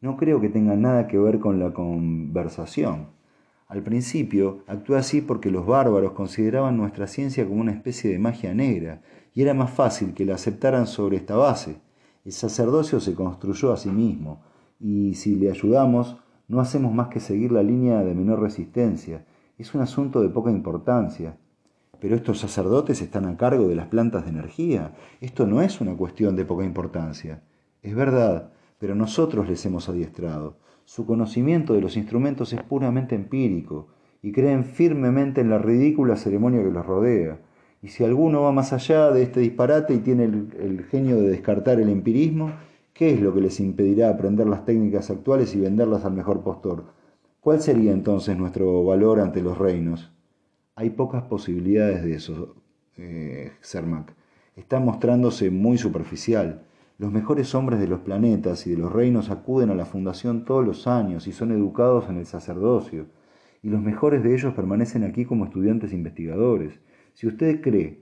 No 0.02 0.18
creo 0.18 0.40
que 0.40 0.50
tenga 0.50 0.76
nada 0.76 1.08
que 1.08 1.18
ver 1.18 1.40
con 1.40 1.60
la 1.60 1.74
conversación. 1.74 3.08
Al 3.68 3.84
principio 3.84 4.64
actué 4.68 4.98
así 4.98 5.22
porque 5.22 5.52
los 5.52 5.66
bárbaros 5.66 6.14
consideraban 6.14 6.78
nuestra 6.78 7.08
ciencia 7.08 7.48
como 7.48 7.62
una 7.62 7.72
especie 7.72 8.10
de 8.10 8.18
magia 8.18 8.54
negra, 8.54 9.02
y 9.34 9.42
era 9.42 9.54
más 9.54 9.72
fácil 9.72 10.14
que 10.14 10.26
la 10.26 10.36
aceptaran 10.36 10.88
sobre 10.88 11.18
esta 11.18 11.36
base. 11.36 11.82
El 12.26 12.32
sacerdocio 12.32 13.00
se 13.00 13.14
construyó 13.14 13.72
a 13.72 13.78
sí 13.78 13.90
mismo, 13.90 14.42
y 14.80 15.14
si 15.16 15.36
le 15.36 15.52
ayudamos, 15.52 16.18
no 16.48 16.60
hacemos 16.60 16.94
más 16.94 17.10
que 17.10 17.20
seguir 17.20 17.52
la 17.52 17.62
línea 17.62 18.04
de 18.04 18.16
menor 18.16 18.42
resistencia. 18.42 19.26
Es 19.58 19.76
un 19.76 19.82
asunto 19.82 20.22
de 20.22 20.30
poca 20.30 20.50
importancia. 20.50 21.38
Pero 22.00 22.16
estos 22.16 22.40
sacerdotes 22.40 23.02
están 23.02 23.26
a 23.26 23.38
cargo 23.38 23.68
de 23.68 23.76
las 23.76 23.88
plantas 23.88 24.24
de 24.24 24.32
energía. 24.32 24.96
Esto 25.22 25.46
no 25.46 25.62
es 25.62 25.82
una 25.82 25.96
cuestión 25.96 26.36
de 26.36 26.46
poca 26.46 26.64
importancia. 26.64 27.44
Es 27.84 27.94
verdad, 27.94 28.52
pero 28.80 28.96
nosotros 28.96 29.48
les 29.48 29.64
hemos 29.66 29.90
adiestrado. 29.90 30.56
Su 30.86 31.06
conocimiento 31.06 31.76
de 31.76 31.82
los 31.82 31.98
instrumentos 31.98 32.52
es 32.54 32.64
puramente 32.64 33.14
empírico 33.14 33.90
y 34.24 34.32
creen 34.32 34.66
firmemente 34.66 35.42
en 35.42 35.50
la 35.50 35.60
ridícula 35.60 36.16
ceremonia 36.16 36.64
que 36.64 36.72
los 36.72 36.86
rodea. 36.86 37.40
Y 37.82 37.90
si 37.90 38.04
alguno 38.04 38.42
va 38.42 38.52
más 38.52 38.74
allá 38.74 39.12
de 39.12 39.22
este 39.22 39.42
disparate 39.42 39.94
y 39.94 40.00
tiene 40.00 40.24
el, 40.24 40.86
genio 40.90 41.18
de 41.18 41.30
descartar 41.30 41.80
el 41.80 41.90
empirismo, 41.90 42.52
¿qué 42.94 43.14
es 43.14 43.22
lo 43.22 43.34
que 43.34 43.42
les 43.42 43.60
impedirá 43.60 44.10
aprender 44.10 44.48
las 44.48 44.66
técnicas 44.66 45.10
actuales 45.10 45.54
y 45.56 45.60
venderlas 45.60 46.04
al 46.04 46.14
mejor 46.14 46.42
postor? 46.42 46.86
¿Cuál 47.40 47.62
sería 47.62 47.94
entonces 47.94 48.38
nuestro 48.38 48.84
valor 48.84 49.20
ante 49.20 49.42
los 49.42 49.58
reinos? 49.58 50.12
Hay 50.76 50.90
pocas 50.90 51.24
posibilidades 51.24 52.04
de 52.04 52.16
eso, 52.16 52.56
eh, 52.98 53.52
Está 54.56 54.80
mostrándose 54.82 55.50
muy 55.52 55.78
superficial. 55.78 56.64
Los 57.00 57.14
mejores 57.14 57.56
hombres 57.56 57.80
de 57.80 57.88
los 57.88 58.02
planetas 58.02 58.68
y 58.68 58.72
de 58.72 58.78
los 58.78 58.92
reinos 58.92 59.30
acuden 59.30 59.70
a 59.70 59.76
la 59.76 59.86
fundación 59.86 60.44
todos 60.44 60.66
los 60.66 60.86
años 60.86 61.28
y 61.28 61.32
son 61.32 61.54
educados 61.54 62.10
en 62.10 62.18
el 62.18 62.26
sacerdocio, 62.26 63.06
y 63.64 63.70
los 63.70 63.82
mejores 63.82 64.22
de 64.22 64.34
ellos 64.34 64.54
permanecen 64.54 65.06
aquí 65.06 65.24
como 65.24 65.46
estudiantes 65.46 65.94
investigadores. 65.94 66.82
Si 67.14 67.26
usted 67.26 67.62
cree 67.62 68.02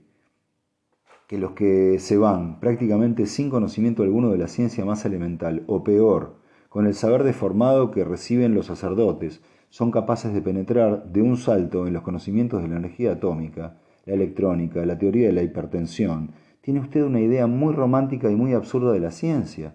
que 1.28 1.38
los 1.38 1.52
que 1.52 2.00
se 2.00 2.18
van 2.18 2.58
prácticamente 2.58 3.26
sin 3.26 3.50
conocimiento 3.50 4.02
alguno 4.02 4.30
de 4.30 4.38
la 4.38 4.48
ciencia 4.48 4.84
más 4.84 5.04
elemental, 5.04 5.62
o 5.68 5.84
peor, 5.84 6.40
con 6.68 6.84
el 6.84 6.94
saber 6.94 7.22
deformado 7.22 7.92
que 7.92 8.02
reciben 8.02 8.52
los 8.52 8.66
sacerdotes, 8.66 9.42
son 9.68 9.92
capaces 9.92 10.34
de 10.34 10.42
penetrar 10.42 11.12
de 11.12 11.22
un 11.22 11.36
salto 11.36 11.86
en 11.86 11.92
los 11.92 12.02
conocimientos 12.02 12.62
de 12.62 12.68
la 12.68 12.78
energía 12.78 13.12
atómica, 13.12 13.78
la 14.06 14.14
electrónica, 14.14 14.84
la 14.84 14.98
teoría 14.98 15.28
de 15.28 15.34
la 15.34 15.44
hipertensión, 15.44 16.32
tiene 16.68 16.80
usted 16.80 17.02
una 17.02 17.22
idea 17.22 17.46
muy 17.46 17.72
romántica 17.72 18.30
y 18.30 18.36
muy 18.36 18.52
absurda 18.52 18.92
de 18.92 19.00
la 19.00 19.10
ciencia. 19.10 19.74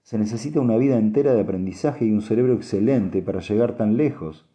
Se 0.00 0.16
necesita 0.16 0.62
una 0.62 0.78
vida 0.78 0.96
entera 0.96 1.34
de 1.34 1.42
aprendizaje 1.42 2.06
y 2.06 2.10
un 2.10 2.22
cerebro 2.22 2.54
excelente 2.54 3.20
para 3.20 3.40
llegar 3.40 3.76
tan 3.76 3.98
lejos. 3.98 4.48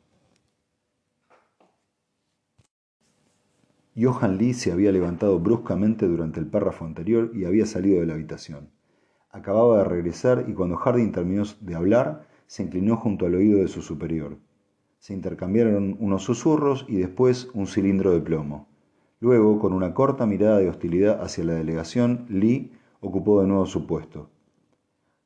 Johan 3.95 4.39
Lee 4.39 4.55
se 4.55 4.71
había 4.71 4.91
levantado 4.91 5.39
bruscamente 5.39 6.07
durante 6.07 6.39
el 6.39 6.47
párrafo 6.47 6.83
anterior 6.83 7.29
y 7.35 7.45
había 7.45 7.67
salido 7.67 7.99
de 7.99 8.07
la 8.07 8.15
habitación. 8.15 8.71
Acababa 9.29 9.77
de 9.77 9.83
regresar 9.83 10.45
y 10.47 10.53
cuando 10.53 10.77
Harding 10.77 11.11
terminó 11.11 11.43
de 11.61 11.75
hablar, 11.75 12.25
se 12.47 12.63
inclinó 12.63 12.97
junto 12.97 13.27
al 13.27 13.35
oído 13.35 13.59
de 13.59 13.67
su 13.67 13.83
superior. 13.83 14.39
Se 14.97 15.13
intercambiaron 15.13 15.95
unos 15.99 16.23
susurros 16.23 16.87
y 16.89 16.95
después 16.95 17.51
un 17.53 17.67
cilindro 17.67 18.13
de 18.13 18.21
plomo. 18.21 18.67
Luego, 19.19 19.59
con 19.59 19.73
una 19.73 19.93
corta 19.93 20.25
mirada 20.25 20.59
de 20.59 20.69
hostilidad 20.69 21.21
hacia 21.23 21.43
la 21.43 21.53
delegación, 21.53 22.25
Lee 22.29 22.71
ocupó 22.99 23.41
de 23.41 23.47
nuevo 23.47 23.65
su 23.65 23.87
puesto. 23.87 24.29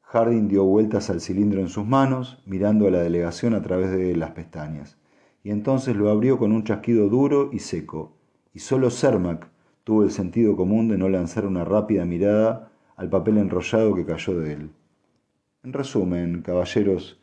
Harding 0.02 0.48
dio 0.48 0.64
vueltas 0.64 1.10
al 1.10 1.22
cilindro 1.22 1.62
en 1.62 1.70
sus 1.70 1.86
manos, 1.86 2.42
mirando 2.46 2.88
a 2.88 2.92
la 2.92 3.00
delegación 3.00 3.54
a 3.54 3.62
través 3.62 3.92
de 3.92 4.16
las 4.16 4.32
pestañas, 4.32 4.98
y 5.44 5.52
entonces 5.52 5.96
lo 5.96 6.10
abrió 6.10 6.38
con 6.38 6.52
un 6.52 6.64
chasquido 6.64 7.10
duro 7.10 7.50
y 7.52 7.60
seco, 7.60 8.18
y 8.54 8.60
solo 8.60 8.90
Cermac 8.90 9.48
tuvo 9.84 10.04
el 10.04 10.12
sentido 10.12 10.56
común 10.56 10.88
de 10.88 10.98
no 10.98 11.10
lanzar 11.10 11.46
una 11.46 11.66
rápida 11.66 12.06
mirada 12.06 12.72
al 12.96 13.10
papel 13.10 13.38
enrollado 13.38 13.96
que 13.96 14.06
cayó 14.06 14.40
de 14.40 14.54
él. 14.54 14.72
En 15.64 15.74
resumen, 15.74 16.42
caballeros, 16.42 17.20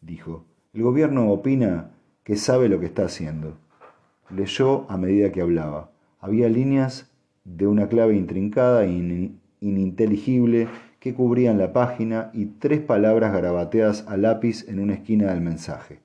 dijo, 0.00 0.44
el 0.72 0.82
gobierno 0.82 1.30
opina 1.30 1.90
que 2.24 2.36
sabe 2.36 2.68
lo 2.68 2.78
que 2.78 2.86
está 2.86 3.04
haciendo. 3.04 3.58
Leyó 4.30 4.90
a 4.90 4.96
medida 4.96 5.32
que 5.32 5.40
hablaba. 5.40 5.90
Había 6.20 6.48
líneas 6.48 7.10
de 7.44 7.66
una 7.66 7.88
clave 7.88 8.14
intrincada 8.14 8.84
e 8.84 9.32
ininteligible 9.60 10.68
que 10.98 11.14
cubrían 11.14 11.58
la 11.58 11.72
página 11.72 12.30
y 12.34 12.46
tres 12.46 12.80
palabras 12.80 13.32
garabateadas 13.32 14.06
a 14.06 14.16
lápiz 14.18 14.68
en 14.68 14.80
una 14.80 14.94
esquina 14.94 15.32
del 15.32 15.40
mensaje. 15.40 16.00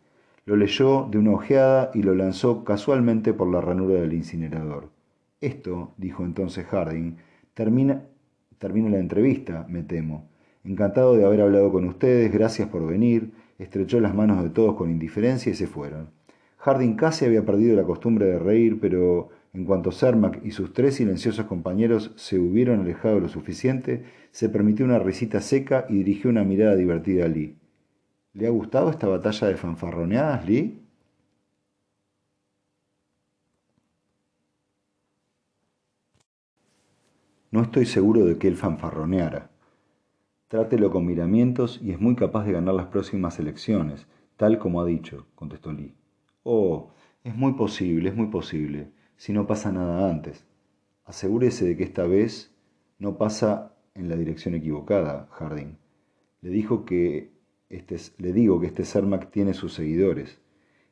Lo 0.45 0.55
leyó 0.55 1.07
de 1.11 1.17
una 1.17 1.31
ojeada 1.31 1.91
y 1.93 2.03
lo 2.03 2.15
lanzó 2.15 2.63
casualmente 2.63 3.33
por 3.33 3.51
la 3.51 3.59
ranura 3.59 3.95
del 3.95 4.13
incinerador. 4.13 4.89
Esto, 5.41 5.91
dijo 5.97 6.23
entonces 6.23 6.65
Harding, 6.67 7.17
termina, 7.53 8.03
termina 8.57 8.89
la 8.89 8.99
entrevista, 8.99 9.65
me 9.67 9.83
temo. 9.83 10.29
Encantado 10.63 11.15
de 11.15 11.25
haber 11.25 11.41
hablado 11.41 11.71
con 11.71 11.85
ustedes, 11.85 12.31
gracias 12.31 12.69
por 12.69 12.87
venir. 12.87 13.31
Estrechó 13.59 13.99
las 13.99 14.15
manos 14.15 14.41
de 14.43 14.49
todos 14.49 14.75
con 14.75 14.89
indiferencia 14.89 15.51
y 15.51 15.55
se 15.55 15.67
fueron. 15.67 16.09
Harding 16.57 16.95
casi 16.95 17.25
había 17.25 17.45
perdido 17.45 17.75
la 17.75 17.83
costumbre 17.83 18.25
de 18.25 18.39
reír, 18.39 18.79
pero 18.79 19.29
en 19.55 19.63
cuanto 19.63 19.93
Cermac 19.93 20.41
y 20.43 20.51
sus 20.51 20.73
tres 20.73 20.95
silenciosos 20.95 21.45
compañeros 21.45 22.11
se 22.17 22.37
hubieron 22.37 22.81
alejado 22.81 23.21
lo 23.21 23.29
suficiente, 23.29 24.03
se 24.31 24.49
permitió 24.49 24.85
una 24.85 24.99
risita 24.99 25.39
seca 25.39 25.85
y 25.87 25.93
dirigió 25.99 26.29
una 26.29 26.43
mirada 26.43 26.75
divertida 26.75 27.23
a 27.23 27.29
Lee. 27.29 27.55
¿Le 28.33 28.47
ha 28.47 28.49
gustado 28.49 28.89
esta 28.89 29.07
batalla 29.07 29.47
de 29.47 29.55
fanfarroneadas, 29.55 30.45
Lee? 30.45 30.81
No 37.51 37.61
estoy 37.61 37.85
seguro 37.85 38.25
de 38.25 38.37
que 38.37 38.49
él 38.49 38.57
fanfarroneara. 38.57 39.49
Trátelo 40.49 40.91
con 40.91 41.05
miramientos 41.05 41.79
y 41.81 41.91
es 41.91 42.01
muy 42.01 42.17
capaz 42.17 42.43
de 42.43 42.51
ganar 42.51 42.75
las 42.75 42.87
próximas 42.87 43.39
elecciones, 43.39 44.05
tal 44.35 44.59
como 44.59 44.81
ha 44.81 44.85
dicho, 44.85 45.27
contestó 45.33 45.71
Lee. 45.71 45.95
Oh, 46.43 46.89
es 47.23 47.33
muy 47.33 47.53
posible, 47.53 48.09
es 48.09 48.15
muy 48.15 48.27
posible, 48.27 48.91
si 49.17 49.33
no 49.33 49.47
pasa 49.47 49.71
nada 49.71 50.09
antes. 50.09 50.45
Asegúrese 51.05 51.65
de 51.65 51.77
que 51.77 51.83
esta 51.83 52.05
vez 52.05 52.53
no 52.99 53.17
pasa 53.17 53.73
en 53.93 54.09
la 54.09 54.15
dirección 54.15 54.55
equivocada, 54.55 55.27
Harding. 55.31 55.77
Le, 56.41 56.49
dijo 56.49 56.85
que 56.85 57.31
este, 57.69 57.97
le 58.17 58.33
digo 58.33 58.59
que 58.59 58.67
este 58.67 58.85
Cermac 58.85 59.31
tiene 59.31 59.53
sus 59.53 59.73
seguidores. 59.73 60.39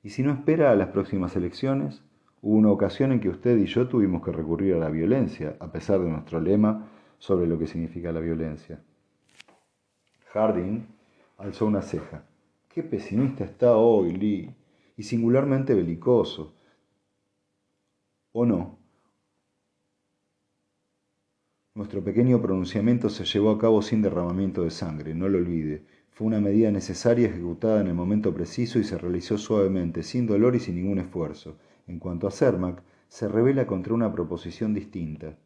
Y 0.03 0.09
si 0.09 0.23
no 0.23 0.31
espera 0.31 0.71
a 0.71 0.75
las 0.75 0.89
próximas 0.89 1.36
elecciones, 1.36 2.03
Hubo 2.45 2.57
una 2.57 2.71
ocasión 2.71 3.13
en 3.13 3.21
que 3.21 3.29
usted 3.29 3.57
y 3.57 3.67
yo 3.67 3.88
tuvimos 3.88 4.21
que 4.21 4.33
recurrir 4.33 4.73
a 4.73 4.77
la 4.77 4.89
violencia, 4.89 5.55
a 5.62 5.71
pesar 5.71 6.01
de 6.01 6.09
nuestro 6.09 6.41
lema 6.41 6.89
sobre 7.17 7.47
lo 7.47 7.57
que 7.57 7.67
significa 7.67 8.12
la 8.12 8.19
violencia. 8.19 8.81
Harding 10.33 10.86
alzó 11.38 11.65
una 11.65 11.81
ceja. 11.81 12.25
Qué 12.67 12.83
pesimista 12.83 13.45
está 13.45 13.77
hoy, 13.77 14.12
Lee, 14.12 14.53
y 14.97 15.03
singularmente 15.03 15.73
belicoso. 15.73 16.53
¿O 18.35 18.47
no? 18.47 18.79
Nuestro 21.75 22.03
pequeño 22.03 22.41
pronunciamiento 22.41 23.09
se 23.09 23.25
llevó 23.25 23.51
a 23.51 23.59
cabo 23.59 23.83
sin 23.83 24.01
derramamiento 24.01 24.63
de 24.63 24.71
sangre, 24.71 25.13
no 25.13 25.29
lo 25.29 25.37
olvide. 25.37 25.85
Fue 26.09 26.25
una 26.25 26.41
medida 26.41 26.71
necesaria 26.71 27.27
ejecutada 27.27 27.81
en 27.81 27.87
el 27.87 27.93
momento 27.93 28.33
preciso 28.33 28.79
y 28.79 28.83
se 28.83 28.97
realizó 28.97 29.37
suavemente, 29.37 30.01
sin 30.01 30.25
dolor 30.25 30.55
y 30.55 30.59
sin 30.59 30.75
ningún 30.75 30.97
esfuerzo. 30.97 31.57
En 31.87 31.99
cuanto 31.99 32.27
a 32.27 32.31
Cermac, 32.31 32.81
se 33.07 33.27
revela 33.27 33.67
contra 33.67 33.93
una 33.93 34.11
proposición 34.11 34.73
distinta. 34.73 35.37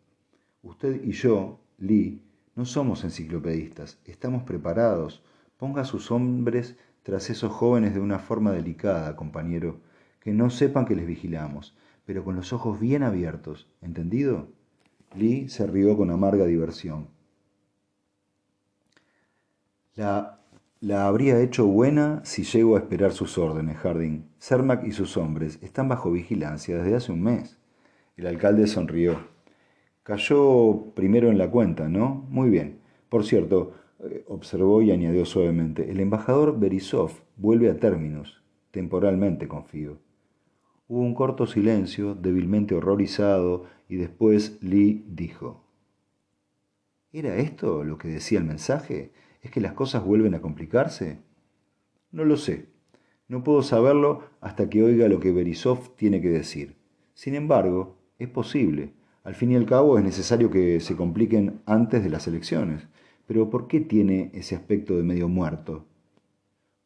Usted 0.61 1.03
y 1.03 1.11
yo, 1.11 1.59
Lee, 1.79 2.21
no 2.55 2.63
somos 2.63 3.03
enciclopedistas, 3.03 3.99
estamos 4.05 4.43
preparados. 4.43 5.21
Ponga 5.57 5.81
a 5.81 5.85
sus 5.85 6.09
hombres 6.09 6.77
tras 7.03 7.29
esos 7.29 7.51
jóvenes 7.51 7.93
de 7.93 7.99
una 7.99 8.19
forma 8.19 8.53
delicada, 8.53 9.17
compañero, 9.17 9.81
que 10.21 10.31
no 10.31 10.49
sepan 10.49 10.85
que 10.85 10.95
les 10.95 11.05
vigilamos, 11.05 11.75
pero 12.07 12.23
con 12.23 12.35
los 12.35 12.51
ojos 12.51 12.79
bien 12.79 13.03
abiertos, 13.03 13.67
¿entendido? 13.83 14.47
Lee 15.15 15.47
se 15.49 15.67
rió 15.67 15.95
con 15.95 16.09
amarga 16.09 16.45
diversión. 16.45 17.09
La 19.93 20.37
la 20.79 21.07
habría 21.07 21.39
hecho 21.39 21.65
buena 21.65 22.21
si 22.23 22.43
llego 22.43 22.75
a 22.75 22.79
esperar 22.79 23.11
sus 23.11 23.39
órdenes, 23.39 23.77
Harding. 23.77 24.25
Cermac 24.37 24.85
y 24.85 24.91
sus 24.91 25.17
hombres 25.17 25.57
están 25.63 25.89
bajo 25.89 26.11
vigilancia 26.11 26.77
desde 26.77 26.95
hace 26.95 27.11
un 27.11 27.23
mes. 27.23 27.57
El 28.15 28.27
alcalde 28.27 28.67
sonrió. 28.67 29.17
Cayó 30.03 30.93
primero 30.93 31.31
en 31.31 31.39
la 31.39 31.49
cuenta, 31.49 31.89
¿no? 31.89 32.27
Muy 32.29 32.51
bien. 32.51 32.77
Por 33.09 33.25
cierto, 33.25 33.73
eh, 34.03 34.23
observó 34.27 34.83
y 34.83 34.91
añadió 34.91 35.25
suavemente, 35.25 35.89
el 35.89 35.99
embajador 35.99 36.59
Berisov 36.59 37.09
vuelve 37.37 37.71
a 37.71 37.79
términos, 37.79 38.43
temporalmente 38.69 39.47
confío. 39.47 39.97
Hubo 40.87 41.01
un 41.01 41.13
corto 41.13 41.47
silencio, 41.47 42.15
débilmente 42.15 42.73
horrorizado, 42.73 43.65
y 43.89 43.97
después 43.97 44.57
Lee 44.61 45.05
dijo, 45.07 45.63
¿Era 47.11 47.35
esto 47.37 47.83
lo 47.83 47.97
que 47.97 48.07
decía 48.07 48.39
el 48.39 48.45
mensaje? 48.45 49.11
¿Es 49.41 49.51
que 49.51 49.61
las 49.61 49.73
cosas 49.73 50.05
vuelven 50.05 50.35
a 50.35 50.41
complicarse? 50.41 51.19
No 52.11 52.25
lo 52.25 52.37
sé. 52.37 52.69
No 53.27 53.43
puedo 53.43 53.63
saberlo 53.63 54.23
hasta 54.39 54.69
que 54.69 54.83
oiga 54.83 55.07
lo 55.07 55.19
que 55.19 55.31
Berisov 55.31 55.95
tiene 55.95 56.21
que 56.21 56.29
decir. 56.29 56.75
Sin 57.13 57.35
embargo, 57.35 57.97
es 58.19 58.29
posible. 58.29 58.93
Al 59.23 59.35
fin 59.35 59.51
y 59.51 59.55
al 59.55 59.65
cabo 59.65 59.97
es 59.97 60.03
necesario 60.03 60.49
que 60.49 60.79
se 60.79 60.95
compliquen 60.95 61.61
antes 61.65 62.03
de 62.03 62.09
las 62.09 62.27
elecciones. 62.27 62.87
Pero 63.25 63.49
¿por 63.49 63.67
qué 63.67 63.81
tiene 63.81 64.31
ese 64.33 64.55
aspecto 64.55 64.95
de 64.95 65.03
medio 65.03 65.27
muerto? 65.27 65.85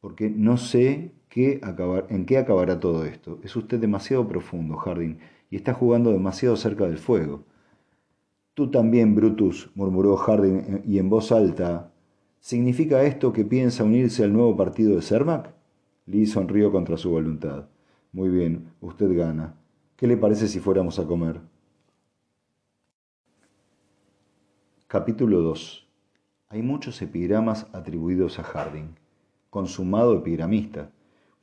Porque 0.02 0.30
no 0.30 0.58
sé 0.58 1.14
qué 1.30 1.62
en 2.10 2.26
qué 2.26 2.38
acabará 2.38 2.80
todo 2.80 3.06
esto. 3.06 3.40
Es 3.44 3.56
usted 3.56 3.80
demasiado 3.80 4.28
profundo, 4.28 4.76
Harding, 4.76 5.20
y 5.50 5.56
está 5.56 5.74
jugando 5.74 6.12
demasiado 6.12 6.58
cerca 6.58 6.86
del 6.86 6.98
fuego. 6.98 7.46
Tú 8.54 8.70
también, 8.70 9.16
Brutus, 9.16 9.72
murmuró 9.76 10.18
Harding 10.18 10.58
eh, 10.58 10.82
y 10.86 11.00
en 11.00 11.10
voz 11.10 11.32
alta, 11.32 11.92
¿Significa 12.42 13.04
esto 13.04 13.32
que 13.32 13.46
piensa 13.46 13.84
unirse 13.84 14.24
al 14.24 14.34
nuevo 14.34 14.58
partido 14.58 14.96
de 14.96 15.04
Cermac? 15.04 15.54
Lee 16.08 16.26
sonrió 16.26 16.72
contra 16.72 16.98
su 16.98 17.12
voluntad. 17.12 17.70
Muy 18.12 18.30
bien, 18.30 18.74
usted 18.82 19.16
gana. 19.16 19.56
¿Qué 19.96 20.08
le 20.08 20.18
parece 20.18 20.48
si 20.48 20.60
fuéramos 20.60 20.98
a 20.98 21.06
comer? 21.06 21.40
Capítulo 24.88 25.42
2. 25.42 25.88
Hay 26.50 26.64
muchos 26.64 27.00
epigramas 27.04 27.68
atribuidos 27.74 28.40
a 28.40 28.44
Harding, 28.44 28.96
consumado 29.52 30.18
epigramista, 30.18 30.90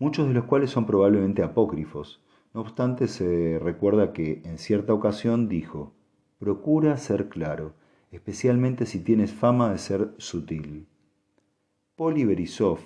muchos 0.00 0.26
de 0.26 0.34
los 0.34 0.46
cuales 0.46 0.70
son 0.70 0.84
probablemente 0.84 1.44
apócrifos. 1.44 2.20
No 2.52 2.62
obstante, 2.62 3.06
se 3.06 3.60
recuerda 3.60 4.12
que 4.12 4.42
en 4.44 4.58
cierta 4.58 4.92
ocasión 4.92 5.48
dijo, 5.48 5.92
Procura 6.40 6.96
ser 6.96 7.28
claro 7.28 7.74
especialmente 8.10 8.86
si 8.86 9.00
tienes 9.00 9.32
fama 9.32 9.70
de 9.70 9.78
ser 9.78 10.14
sutil. 10.18 10.86
Poli 11.96 12.24
Berisov 12.24 12.78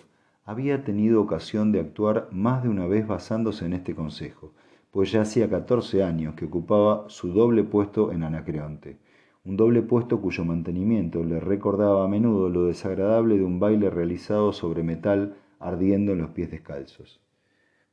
había 0.45 0.85
tenido 0.85 1.21
ocasión 1.21 1.71
de 1.71 1.81
actuar 1.81 2.29
más 2.33 2.63
de 2.63 2.69
una 2.69 2.87
vez 2.87 3.07
basándose 3.07 3.65
en 3.67 3.75
este 3.75 3.95
consejo, 3.95 4.53
pues 4.91 5.13
ya 5.13 5.23
hacía 5.23 5.49
catorce 5.49 6.03
años 6.03 6.35
que 6.35 6.47
ocupaba 6.47 7.05
su 7.09 7.33
doble 7.33 7.63
puesto 7.63 8.11
en 8.11 8.25
Anacreonte, 8.25 8.99
un 9.45 9.57
doble 9.57 9.83
puesto 9.83 10.21
cuyo 10.21 10.45
mantenimiento 10.45 11.25
le 11.25 11.41
recordaba 11.41 12.05
a 12.05 12.09
menudo 12.09 12.49
lo 12.49 12.67
desagradable 12.67 13.37
de 13.39 13.45
un 13.45 13.59
baile 13.59 13.91
realizado 13.91 14.53
sobre 14.53 14.83
metal 14.83 15.35
ardiendo 15.59 16.13
en 16.13 16.19
los 16.19 16.31
pies 16.31 16.51
descalzos. 16.51 17.21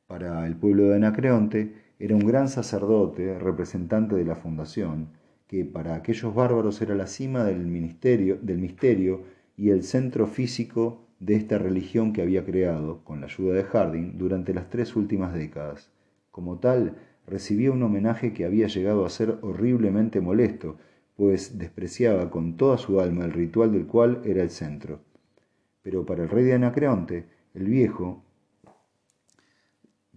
Para 0.05 0.45
el 0.47 0.55
pueblo 0.55 0.83
de 0.83 0.95
Anacreonte 0.95 1.73
era 1.99 2.15
un 2.15 2.25
gran 2.25 2.49
sacerdote, 2.49 3.37
representante 3.39 4.15
de 4.15 4.25
la 4.25 4.35
fundación, 4.35 5.09
que 5.47 5.65
para 5.65 5.95
aquellos 5.95 6.33
bárbaros 6.33 6.81
era 6.81 6.95
la 6.95 7.07
cima 7.07 7.43
del, 7.43 7.65
ministerio, 7.65 8.37
del 8.41 8.59
misterio 8.59 9.23
y 9.57 9.71
el 9.71 9.83
centro 9.83 10.27
físico 10.27 11.07
de 11.19 11.35
esta 11.35 11.57
religión 11.57 12.13
que 12.13 12.21
había 12.21 12.45
creado, 12.45 13.03
con 13.03 13.19
la 13.19 13.25
ayuda 13.25 13.55
de 13.55 13.63
Harding, 13.63 14.17
durante 14.17 14.53
las 14.53 14.69
tres 14.69 14.95
últimas 14.95 15.33
décadas. 15.33 15.91
Como 16.31 16.59
tal, 16.59 16.95
recibía 17.27 17.71
un 17.71 17.83
homenaje 17.83 18.33
que 18.33 18.45
había 18.45 18.67
llegado 18.67 19.05
a 19.05 19.09
ser 19.09 19.37
horriblemente 19.41 20.21
molesto, 20.21 20.77
pues 21.19 21.57
despreciaba 21.57 22.29
con 22.29 22.55
toda 22.55 22.77
su 22.77 23.01
alma 23.01 23.25
el 23.25 23.33
ritual 23.33 23.73
del 23.73 23.85
cual 23.85 24.21
era 24.23 24.41
el 24.41 24.49
centro. 24.49 25.01
Pero 25.81 26.05
para 26.05 26.23
el 26.23 26.29
rey 26.29 26.45
de 26.45 26.53
Anacreonte, 26.53 27.25
el 27.53 27.65
viejo, 27.65 28.23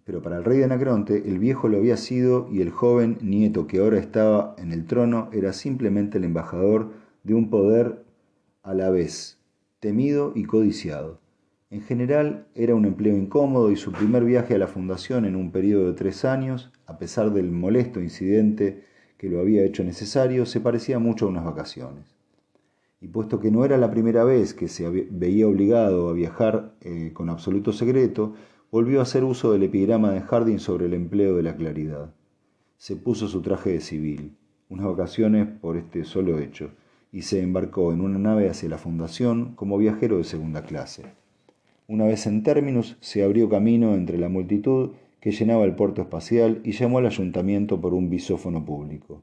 pero 0.05 0.23
para 0.23 0.37
el 0.37 0.45
rey 0.45 0.59
de 0.59 0.65
Anacronte, 0.65 1.29
el 1.29 1.41
viejo 1.41 1.67
lo 1.67 1.79
había 1.79 1.97
sido 1.97 2.49
y 2.53 2.61
el 2.61 2.71
joven 2.71 3.19
nieto 3.21 3.67
que 3.67 3.81
ahora 3.81 3.99
estaba 3.99 4.55
en 4.59 4.71
el 4.71 4.87
trono 4.87 5.29
era 5.33 5.53
simplemente 5.53 6.19
el 6.19 6.25
embajador 6.25 6.93
de 7.25 7.35
un 7.35 7.51
poder 7.51 8.05
a 8.63 8.73
la 8.73 8.91
vez 8.91 9.41
temido 9.81 10.31
y 10.37 10.45
codiciado. 10.45 11.19
En 11.71 11.83
general 11.83 12.47
era 12.55 12.77
un 12.77 12.85
empleo 12.85 13.17
incómodo 13.17 13.73
y 13.73 13.77
su 13.77 13.91
primer 13.91 14.25
viaje 14.25 14.55
a 14.55 14.59
la 14.59 14.69
fundación 14.69 15.25
en 15.25 15.35
un 15.35 15.51
periodo 15.51 15.87
de 15.87 15.95
tres 15.95 16.25
años, 16.25 16.71
a 16.87 16.97
pesar 16.97 17.33
del 17.33 17.51
molesto 17.51 18.01
incidente 18.01 18.92
que 19.23 19.29
lo 19.29 19.39
había 19.39 19.63
hecho 19.63 19.85
necesario, 19.85 20.47
se 20.47 20.59
parecía 20.59 20.99
mucho 20.99 21.27
a 21.27 21.29
unas 21.29 21.45
vacaciones. 21.45 22.17
Y 23.01 23.07
puesto 23.07 23.39
que 23.39 23.53
no 23.53 23.65
era 23.65 23.79
la 23.79 23.89
primera 23.89 24.25
vez 24.25 24.53
que 24.53 24.67
se 24.67 24.91
veía 24.91 25.47
obligado 25.47 26.09
a 26.09 26.13
viajar 26.13 26.75
eh, 26.81 27.13
con 27.15 27.31
absoluto 27.31 27.73
secreto, 27.73 28.35
volvió 28.73 28.99
a 28.99 29.05
hacer 29.05 29.23
uso 29.23 29.53
del 29.53 29.63
epigrama 29.63 30.11
de 30.11 30.23
Harding 30.23 30.59
sobre 30.59 30.87
el 30.87 30.95
empleo 30.95 31.37
de 31.37 31.45
la 31.45 31.55
claridad. 31.55 32.13
Se 32.79 32.97
puso 32.97 33.29
su 33.29 33.43
traje 33.43 33.71
de 33.71 33.81
civil, 33.81 34.37
unas 34.69 34.87
vacaciones 34.87 35.47
por 35.47 35.77
este 35.77 36.03
solo 36.03 36.41
hecho, 36.41 36.71
y 37.13 37.23
se 37.23 37.43
embarcó 37.43 37.93
en 37.93 38.01
una 38.01 38.19
nave 38.19 38.51
hacia 38.51 38.71
la 38.71 38.79
fundación 38.79 39.55
como 39.55 39.79
viajero 39.79 40.19
de 40.19 40.25
segunda 40.25 40.65
clase. 40.65 41.05
Una 41.87 42.07
vez 42.07 42.27
en 42.27 42.43
términos, 42.43 42.97
se 42.99 43.23
abrió 43.23 43.49
camino 43.49 43.95
entre 43.95 44.19
la 44.19 44.29
multitud 44.29 44.91
que 45.23 45.31
llenaba 45.31 45.65
el 45.65 45.77
puerto 45.77 46.03
espacial 46.03 46.61
y 46.65 46.73
llamó 46.73 46.99
al 46.99 47.07
ayuntamiento 47.07 47.81
por 47.81 47.95
un 47.95 48.11
bisófono 48.11 48.65
público. 48.65 49.23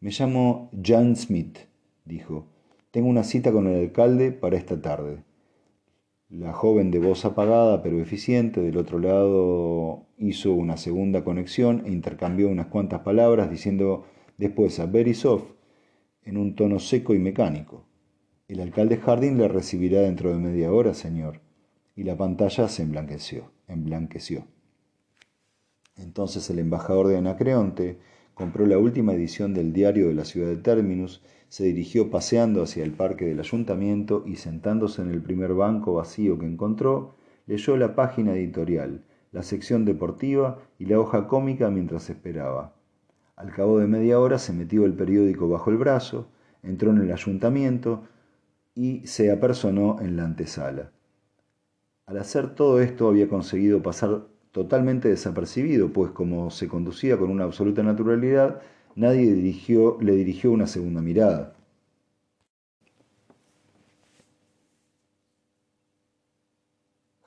Me 0.00 0.10
llamo 0.10 0.68
Jan 0.82 1.14
Smith, 1.14 1.58
dijo. 2.04 2.48
Tengo 2.90 3.08
una 3.08 3.22
cita 3.22 3.52
con 3.52 3.68
el 3.68 3.80
alcalde 3.80 4.32
para 4.32 4.56
esta 4.56 4.82
tarde. 4.82 5.22
La 6.28 6.52
joven 6.52 6.90
de 6.90 6.98
voz 6.98 7.24
apagada 7.24 7.84
pero 7.84 8.00
eficiente 8.00 8.60
del 8.60 8.76
otro 8.78 8.98
lado 8.98 10.06
hizo 10.18 10.52
una 10.52 10.76
segunda 10.76 11.22
conexión 11.22 11.84
e 11.86 11.92
intercambió 11.92 12.48
unas 12.48 12.66
cuantas 12.66 13.02
palabras 13.02 13.48
diciendo 13.48 14.06
después 14.38 14.80
a 14.80 14.86
Berisov 14.86 15.42
en 16.24 16.36
un 16.36 16.56
tono 16.56 16.80
seco 16.80 17.14
y 17.14 17.20
mecánico. 17.20 17.84
El 18.48 18.58
alcalde 18.58 18.96
Harding 18.96 19.38
le 19.38 19.46
recibirá 19.46 20.00
dentro 20.00 20.30
de 20.30 20.40
media 20.40 20.72
hora, 20.72 20.94
señor. 20.94 21.42
Y 21.94 22.02
la 22.02 22.16
pantalla 22.16 22.66
se 22.66 22.82
emblanqueció. 22.82 23.52
emblanqueció. 23.68 24.57
Entonces 25.98 26.48
el 26.50 26.58
embajador 26.58 27.08
de 27.08 27.18
Anacreonte 27.18 27.98
compró 28.34 28.66
la 28.66 28.78
última 28.78 29.12
edición 29.14 29.52
del 29.52 29.72
diario 29.72 30.08
de 30.08 30.14
la 30.14 30.24
ciudad 30.24 30.48
de 30.48 30.56
Terminus, 30.56 31.22
se 31.48 31.64
dirigió 31.64 32.10
paseando 32.10 32.62
hacia 32.62 32.84
el 32.84 32.92
parque 32.92 33.24
del 33.24 33.40
ayuntamiento 33.40 34.22
y 34.26 34.36
sentándose 34.36 35.02
en 35.02 35.10
el 35.10 35.20
primer 35.22 35.54
banco 35.54 35.94
vacío 35.94 36.38
que 36.38 36.46
encontró, 36.46 37.16
leyó 37.46 37.76
la 37.76 37.94
página 37.94 38.34
editorial, 38.34 39.02
la 39.32 39.42
sección 39.42 39.84
deportiva 39.84 40.58
y 40.78 40.86
la 40.86 41.00
hoja 41.00 41.26
cómica 41.26 41.70
mientras 41.70 42.10
esperaba. 42.10 42.74
Al 43.34 43.52
cabo 43.52 43.78
de 43.78 43.86
media 43.86 44.20
hora 44.20 44.38
se 44.38 44.52
metió 44.52 44.84
el 44.84 44.94
periódico 44.94 45.48
bajo 45.48 45.70
el 45.70 45.76
brazo, 45.76 46.28
entró 46.62 46.90
en 46.90 46.98
el 46.98 47.12
ayuntamiento 47.12 48.04
y 48.74 49.06
se 49.06 49.32
apersonó 49.32 50.00
en 50.00 50.16
la 50.16 50.24
antesala. 50.24 50.92
Al 52.06 52.18
hacer 52.18 52.54
todo 52.54 52.80
esto 52.80 53.08
había 53.08 53.28
conseguido 53.28 53.82
pasar 53.82 54.26
totalmente 54.52 55.08
desapercibido, 55.08 55.92
pues 55.92 56.10
como 56.12 56.50
se 56.50 56.68
conducía 56.68 57.16
con 57.18 57.30
una 57.30 57.44
absoluta 57.44 57.82
naturalidad, 57.82 58.60
nadie 58.94 59.30
le 59.30 60.12
dirigió 60.12 60.50
una 60.50 60.66
segunda 60.66 61.00
mirada. 61.00 61.54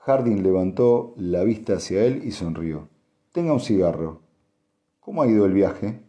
Harding 0.04 0.42
levantó 0.42 1.14
la 1.16 1.44
vista 1.44 1.74
hacia 1.74 2.04
él 2.04 2.22
y 2.24 2.32
sonrió. 2.32 2.88
Tenga 3.30 3.52
un 3.52 3.60
cigarro. 3.60 4.22
¿Cómo 4.98 5.22
ha 5.22 5.28
ido 5.28 5.46
el 5.46 5.52
viaje? 5.52 6.02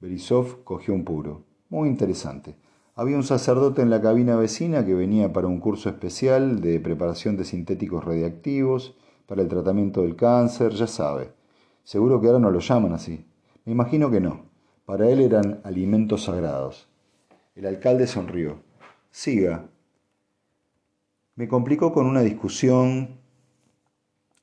Berisov 0.00 0.64
cogió 0.64 0.92
un 0.92 1.04
puro. 1.04 1.44
Muy 1.68 1.88
interesante. 1.88 2.56
Había 2.96 3.16
un 3.16 3.22
sacerdote 3.22 3.80
en 3.82 3.90
la 3.90 4.00
cabina 4.00 4.34
vecina 4.34 4.84
que 4.84 4.94
venía 4.94 5.32
para 5.32 5.46
un 5.46 5.60
curso 5.60 5.88
especial 5.88 6.60
de 6.60 6.80
preparación 6.80 7.36
de 7.36 7.44
sintéticos 7.44 8.04
radiactivos 8.04 8.96
para 9.30 9.42
el 9.42 9.48
tratamiento 9.48 10.02
del 10.02 10.16
cáncer, 10.16 10.72
ya 10.72 10.88
sabe. 10.88 11.30
Seguro 11.84 12.20
que 12.20 12.26
ahora 12.26 12.40
no 12.40 12.50
lo 12.50 12.58
llaman 12.58 12.94
así. 12.94 13.24
Me 13.64 13.70
imagino 13.70 14.10
que 14.10 14.18
no. 14.18 14.46
Para 14.84 15.08
él 15.08 15.20
eran 15.20 15.60
alimentos 15.62 16.24
sagrados. 16.24 16.88
El 17.54 17.66
alcalde 17.66 18.08
sonrió. 18.08 18.56
Siga. 19.12 19.68
Me 21.36 21.46
complicó 21.46 21.92
con 21.92 22.06
una 22.06 22.22
discusión, 22.22 23.20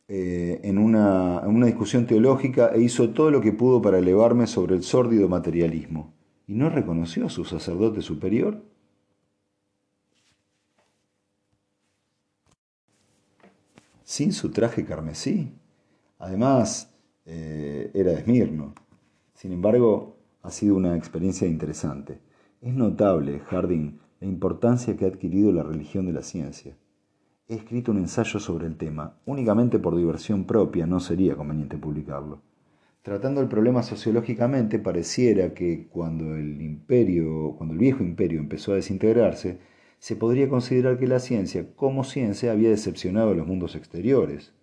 eh, 0.08 0.62
en, 0.63 0.78
una, 0.78 1.41
en 1.43 1.50
una 1.50 1.65
discusión 1.65 2.08
teológica 2.08 2.71
e 2.73 2.80
hizo 2.80 3.10
todo 3.10 3.30
lo 3.30 3.41
que 3.41 3.52
pudo 3.52 3.82
para 3.82 3.97
elevarme 3.97 4.47
sobre 4.47 4.78
el 4.78 4.84
sórdido 4.84 5.28
materialismo. 5.28 6.13
¿Y 6.47 6.54
no 6.54 6.69
reconoció 6.69 7.26
a 7.26 7.30
su 7.30 7.43
sacerdote 7.43 8.02
superior? 8.02 8.62
Sin 14.08 14.32
su 14.32 14.52
traje 14.52 14.86
carmesí. 14.86 15.52
Además, 16.17 16.96
eh, 17.26 17.91
era 17.93 18.12
de 18.12 18.20
Esmirno. 18.20 18.74
Sin 19.34 19.52
embargo, 19.52 20.15
ha 20.43 20.50
sido 20.50 20.78
una 20.78 20.96
experiencia 20.96 21.46
interesante. 21.46 22.22
Es 22.62 22.74
notable, 22.74 23.39
Harding, 23.39 24.00
la 24.22 24.28
importancia 24.28 24.96
que 24.96 25.04
ha 25.04 25.10
adquirido 25.10 25.52
la 25.52 25.63
religión 25.63 26.06
de 26.06 26.13
la 26.13 26.22
ciencia. 26.22 26.78
He 27.50 27.56
escrito 27.56 27.91
un 27.91 27.98
ensayo 27.98 28.39
sobre 28.39 28.65
el 28.67 28.78
tema, 28.78 29.17
únicamente 29.26 29.78
por 29.78 29.98
diversión 29.98 30.46
propia, 30.46 30.88
no 30.88 31.02
sería 31.02 31.36
conveniente 31.36 31.78
publicarlo. 31.78 32.39
Tratando 33.02 33.41
el 33.41 33.50
problema 33.50 33.84
sociológicamente, 33.84 34.80
pareciera 34.80 35.54
que 35.54 35.88
cuando 35.89 36.34
el 36.38 36.62
imperio, 36.62 37.56
cuando 37.58 37.74
el 37.74 37.80
viejo 37.80 38.06
imperio 38.06 38.39
empezó 38.39 38.72
a 38.72 38.76
desintegrarse, 38.76 39.60
se 39.99 40.15
podría 40.15 40.47
considerar 40.49 40.99
que 40.99 41.07
la 41.07 41.19
ciencia, 41.19 41.67
como 41.75 42.03
ciencia, 42.03 42.51
había 42.51 42.69
decepcionado 42.69 43.31
a 43.31 43.33
los 43.33 43.47
mundos 43.47 43.75
exteriores. 43.75 44.53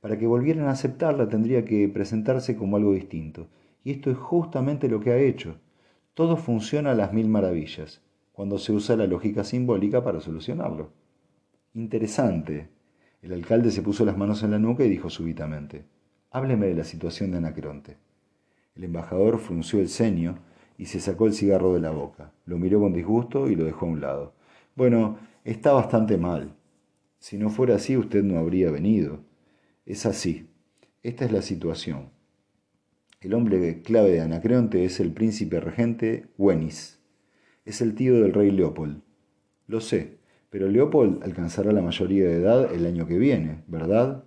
Para 0.00 0.18
que 0.18 0.26
volvieran 0.26 0.66
a 0.66 0.72
aceptarla 0.72 1.28
tendría 1.28 1.64
que 1.64 1.88
presentarse 1.88 2.56
como 2.56 2.76
algo 2.76 2.92
distinto. 2.92 3.48
Y 3.82 3.92
esto 3.92 4.10
es 4.10 4.16
justamente 4.16 4.88
lo 4.88 5.00
que 5.00 5.12
ha 5.12 5.18
hecho. 5.18 5.56
Todo 6.14 6.36
funciona 6.36 6.92
a 6.92 6.94
las 6.94 7.12
mil 7.12 7.28
maravillas, 7.28 8.02
cuando 8.32 8.58
se 8.58 8.72
usa 8.72 8.96
la 8.96 9.06
lógica 9.06 9.44
simbólica 9.44 10.04
para 10.04 10.20
solucionarlo. 10.20 10.90
Interesante. 11.72 12.68
El 13.22 13.32
alcalde 13.32 13.70
se 13.70 13.82
puso 13.82 14.04
las 14.04 14.16
manos 14.16 14.42
en 14.42 14.50
la 14.50 14.58
nuca 14.58 14.84
y 14.84 14.90
dijo 14.90 15.08
súbitamente, 15.08 15.86
Hábleme 16.30 16.66
de 16.66 16.74
la 16.74 16.84
situación 16.84 17.30
de 17.30 17.38
Anacronte. 17.38 17.96
El 18.74 18.84
embajador 18.84 19.38
frunció 19.38 19.80
el 19.80 19.88
ceño 19.88 20.38
y 20.76 20.86
se 20.86 21.00
sacó 21.00 21.26
el 21.26 21.32
cigarro 21.32 21.72
de 21.72 21.80
la 21.80 21.90
boca. 21.90 22.32
Lo 22.44 22.58
miró 22.58 22.80
con 22.80 22.92
disgusto 22.92 23.48
y 23.48 23.54
lo 23.54 23.64
dejó 23.64 23.86
a 23.86 23.88
un 23.88 24.00
lado. 24.00 24.34
Bueno, 24.76 25.18
está 25.44 25.72
bastante 25.72 26.16
mal. 26.16 26.56
Si 27.18 27.38
no 27.38 27.48
fuera 27.50 27.76
así, 27.76 27.96
usted 27.96 28.24
no 28.24 28.38
habría 28.38 28.70
venido. 28.70 29.20
Es 29.86 30.04
así. 30.04 30.48
Esta 31.02 31.24
es 31.24 31.32
la 31.32 31.42
situación. 31.42 32.10
El 33.20 33.34
hombre 33.34 33.82
clave 33.82 34.10
de 34.10 34.20
Anacreonte 34.20 34.84
es 34.84 34.98
el 34.98 35.12
príncipe 35.12 35.60
regente 35.60 36.26
Wenis. 36.38 37.00
Es 37.64 37.80
el 37.80 37.94
tío 37.94 38.20
del 38.20 38.32
rey 38.34 38.50
Leopold. 38.50 39.00
Lo 39.66 39.80
sé, 39.80 40.18
pero 40.50 40.68
Leopold 40.68 41.22
alcanzará 41.22 41.72
la 41.72 41.80
mayoría 41.80 42.24
de 42.26 42.34
edad 42.34 42.74
el 42.74 42.84
año 42.84 43.06
que 43.06 43.16
viene, 43.16 43.62
¿verdad? 43.68 44.24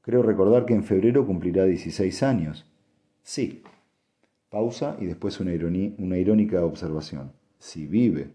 Creo 0.00 0.22
recordar 0.22 0.64
que 0.64 0.74
en 0.74 0.84
febrero 0.84 1.26
cumplirá 1.26 1.64
16 1.64 2.22
años. 2.22 2.70
Sí. 3.22 3.62
Pausa 4.48 4.96
y 5.00 5.06
después 5.06 5.38
una, 5.38 5.52
una 5.98 6.18
irónica 6.18 6.64
observación. 6.64 7.32
Si 7.58 7.86
vive. 7.86 8.30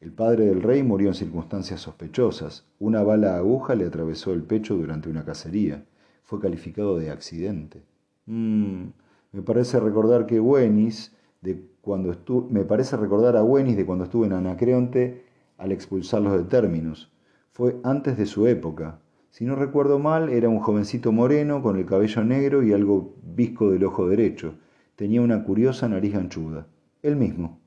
El 0.00 0.12
padre 0.12 0.46
del 0.46 0.62
rey 0.62 0.84
murió 0.84 1.08
en 1.08 1.14
circunstancias 1.14 1.80
sospechosas. 1.80 2.64
Una 2.78 3.02
bala 3.02 3.36
aguja 3.36 3.74
le 3.74 3.84
atravesó 3.84 4.32
el 4.32 4.44
pecho 4.44 4.76
durante 4.76 5.08
una 5.08 5.24
cacería. 5.24 5.84
Fue 6.22 6.38
calificado 6.38 6.98
de 6.98 7.10
accidente. 7.10 7.82
Mm, 8.26 8.84
me 9.32 9.42
parece 9.42 9.80
recordar 9.80 10.26
que 10.26 10.38
Wenis, 10.38 11.16
de 11.40 11.64
cuando 11.80 12.16
me 12.50 12.64
parece 12.64 12.96
recordar 12.96 13.36
a 13.36 13.42
Wenis 13.42 13.76
de 13.76 13.86
cuando 13.86 14.04
estuve 14.04 14.26
en 14.26 14.34
Anacreonte 14.34 15.24
al 15.56 15.72
expulsarlos 15.72 16.32
de 16.32 16.44
Terminus. 16.44 17.10
Fue 17.50 17.76
antes 17.82 18.16
de 18.16 18.26
su 18.26 18.46
época. 18.46 19.00
Si 19.30 19.44
no 19.44 19.56
recuerdo 19.56 19.98
mal, 19.98 20.28
era 20.28 20.48
un 20.48 20.60
jovencito 20.60 21.10
moreno 21.10 21.60
con 21.60 21.76
el 21.76 21.86
cabello 21.86 22.22
negro 22.22 22.62
y 22.62 22.72
algo 22.72 23.16
visco 23.34 23.70
del 23.70 23.84
ojo 23.84 24.08
derecho. 24.08 24.54
Tenía 24.94 25.22
una 25.22 25.42
curiosa 25.42 25.88
nariz 25.88 26.14
anchuda. 26.14 26.68
Él 27.02 27.16
mismo. 27.16 27.58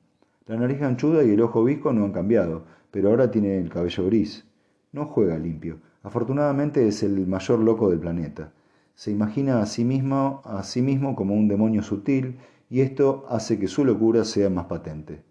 La 0.46 0.56
nariz 0.56 0.82
anchuda 0.82 1.22
y 1.22 1.30
el 1.30 1.40
ojo 1.40 1.62
visco 1.62 1.92
no 1.92 2.04
han 2.04 2.12
cambiado, 2.12 2.64
pero 2.90 3.10
ahora 3.10 3.30
tiene 3.30 3.58
el 3.58 3.70
cabello 3.70 4.06
gris. 4.06 4.44
No 4.90 5.06
juega 5.06 5.38
limpio. 5.38 5.78
Afortunadamente 6.02 6.86
es 6.88 7.02
el 7.02 7.26
mayor 7.26 7.60
loco 7.60 7.88
del 7.88 8.00
planeta. 8.00 8.52
Se 8.94 9.10
imagina 9.10 9.62
a 9.62 9.66
sí 9.66 9.84
mismo, 9.84 10.42
a 10.44 10.62
sí 10.64 10.82
mismo 10.82 11.14
como 11.14 11.34
un 11.34 11.48
demonio 11.48 11.82
sutil 11.82 12.38
y 12.68 12.80
esto 12.80 13.24
hace 13.28 13.58
que 13.58 13.68
su 13.68 13.84
locura 13.84 14.24
sea 14.24 14.50
más 14.50 14.66
patente. 14.66 15.22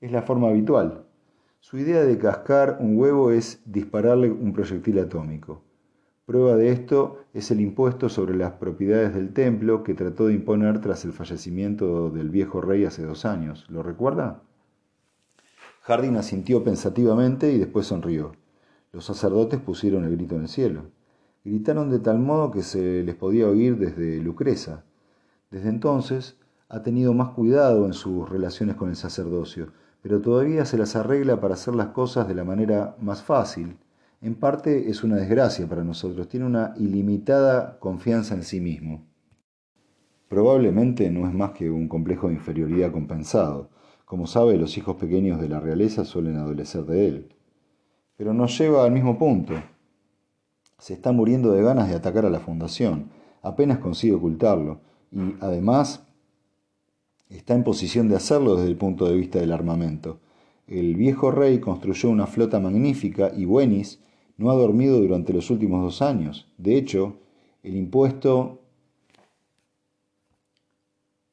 Es 0.00 0.10
la 0.10 0.22
forma 0.22 0.48
habitual. 0.48 1.04
Su 1.60 1.78
idea 1.78 2.04
de 2.04 2.18
cascar 2.18 2.78
un 2.80 2.98
huevo 2.98 3.30
es 3.30 3.62
dispararle 3.64 4.30
un 4.30 4.52
proyectil 4.52 4.98
atómico. 4.98 5.62
Prueba 6.26 6.56
de 6.56 6.72
esto 6.72 7.20
es 7.34 7.52
el 7.52 7.60
impuesto 7.60 8.08
sobre 8.08 8.34
las 8.34 8.54
propiedades 8.54 9.14
del 9.14 9.32
templo 9.32 9.84
que 9.84 9.94
trató 9.94 10.26
de 10.26 10.34
imponer 10.34 10.80
tras 10.80 11.04
el 11.04 11.12
fallecimiento 11.12 12.10
del 12.10 12.30
viejo 12.30 12.60
rey 12.60 12.84
hace 12.84 13.04
dos 13.04 13.24
años. 13.24 13.64
¿Lo 13.68 13.84
recuerda? 13.84 14.42
Harding 15.82 16.16
asintió 16.16 16.64
pensativamente 16.64 17.52
y 17.52 17.58
después 17.58 17.86
sonrió. 17.86 18.32
Los 18.90 19.04
sacerdotes 19.04 19.60
pusieron 19.60 20.02
el 20.02 20.16
grito 20.16 20.34
en 20.34 20.42
el 20.42 20.48
cielo. 20.48 20.86
Gritaron 21.44 21.90
de 21.90 22.00
tal 22.00 22.18
modo 22.18 22.50
que 22.50 22.64
se 22.64 23.04
les 23.04 23.14
podía 23.14 23.46
oír 23.46 23.78
desde 23.78 24.18
Lucreza. 24.18 24.82
Desde 25.52 25.68
entonces 25.68 26.40
ha 26.68 26.82
tenido 26.82 27.14
más 27.14 27.28
cuidado 27.34 27.86
en 27.86 27.92
sus 27.92 28.28
relaciones 28.28 28.74
con 28.74 28.88
el 28.88 28.96
sacerdocio, 28.96 29.68
pero 30.02 30.20
todavía 30.20 30.64
se 30.64 30.76
las 30.76 30.96
arregla 30.96 31.40
para 31.40 31.54
hacer 31.54 31.76
las 31.76 31.90
cosas 31.90 32.26
de 32.26 32.34
la 32.34 32.42
manera 32.42 32.96
más 33.00 33.22
fácil 33.22 33.76
en 34.22 34.34
parte 34.34 34.88
es 34.90 35.04
una 35.04 35.16
desgracia 35.16 35.68
para 35.68 35.84
nosotros, 35.84 36.28
tiene 36.28 36.46
una 36.46 36.74
ilimitada 36.78 37.78
confianza 37.78 38.34
en 38.34 38.42
sí 38.42 38.60
mismo. 38.60 39.06
Probablemente 40.28 41.10
no 41.10 41.28
es 41.28 41.34
más 41.34 41.52
que 41.52 41.70
un 41.70 41.86
complejo 41.86 42.28
de 42.28 42.34
inferioridad 42.34 42.90
compensado. 42.90 43.70
Como 44.04 44.26
sabe, 44.26 44.56
los 44.56 44.76
hijos 44.76 44.96
pequeños 44.96 45.40
de 45.40 45.48
la 45.48 45.60
realeza 45.60 46.04
suelen 46.04 46.36
adolecer 46.36 46.84
de 46.84 47.06
él. 47.06 47.34
Pero 48.16 48.32
nos 48.32 48.58
lleva 48.58 48.84
al 48.84 48.92
mismo 48.92 49.18
punto. 49.18 49.54
Se 50.78 50.94
está 50.94 51.12
muriendo 51.12 51.52
de 51.52 51.62
ganas 51.62 51.88
de 51.88 51.94
atacar 51.94 52.24
a 52.26 52.30
la 52.30 52.40
fundación. 52.40 53.10
Apenas 53.42 53.78
consigue 53.78 54.14
ocultarlo. 54.14 54.80
Y 55.12 55.36
además 55.40 56.04
está 57.28 57.54
en 57.54 57.64
posición 57.64 58.08
de 58.08 58.16
hacerlo 58.16 58.56
desde 58.56 58.68
el 58.68 58.76
punto 58.76 59.06
de 59.06 59.14
vista 59.14 59.38
del 59.38 59.52
armamento. 59.52 60.20
El 60.66 60.96
viejo 60.96 61.30
rey 61.30 61.60
construyó 61.60 62.10
una 62.10 62.26
flota 62.26 62.58
magnífica 62.58 63.30
y 63.36 63.44
Buenis 63.44 64.02
no 64.36 64.50
ha 64.50 64.54
dormido 64.54 65.00
durante 65.00 65.32
los 65.32 65.50
últimos 65.50 65.82
dos 65.82 66.02
años. 66.02 66.52
De 66.58 66.76
hecho, 66.76 67.18
el 67.62 67.76
impuesto... 67.76 68.62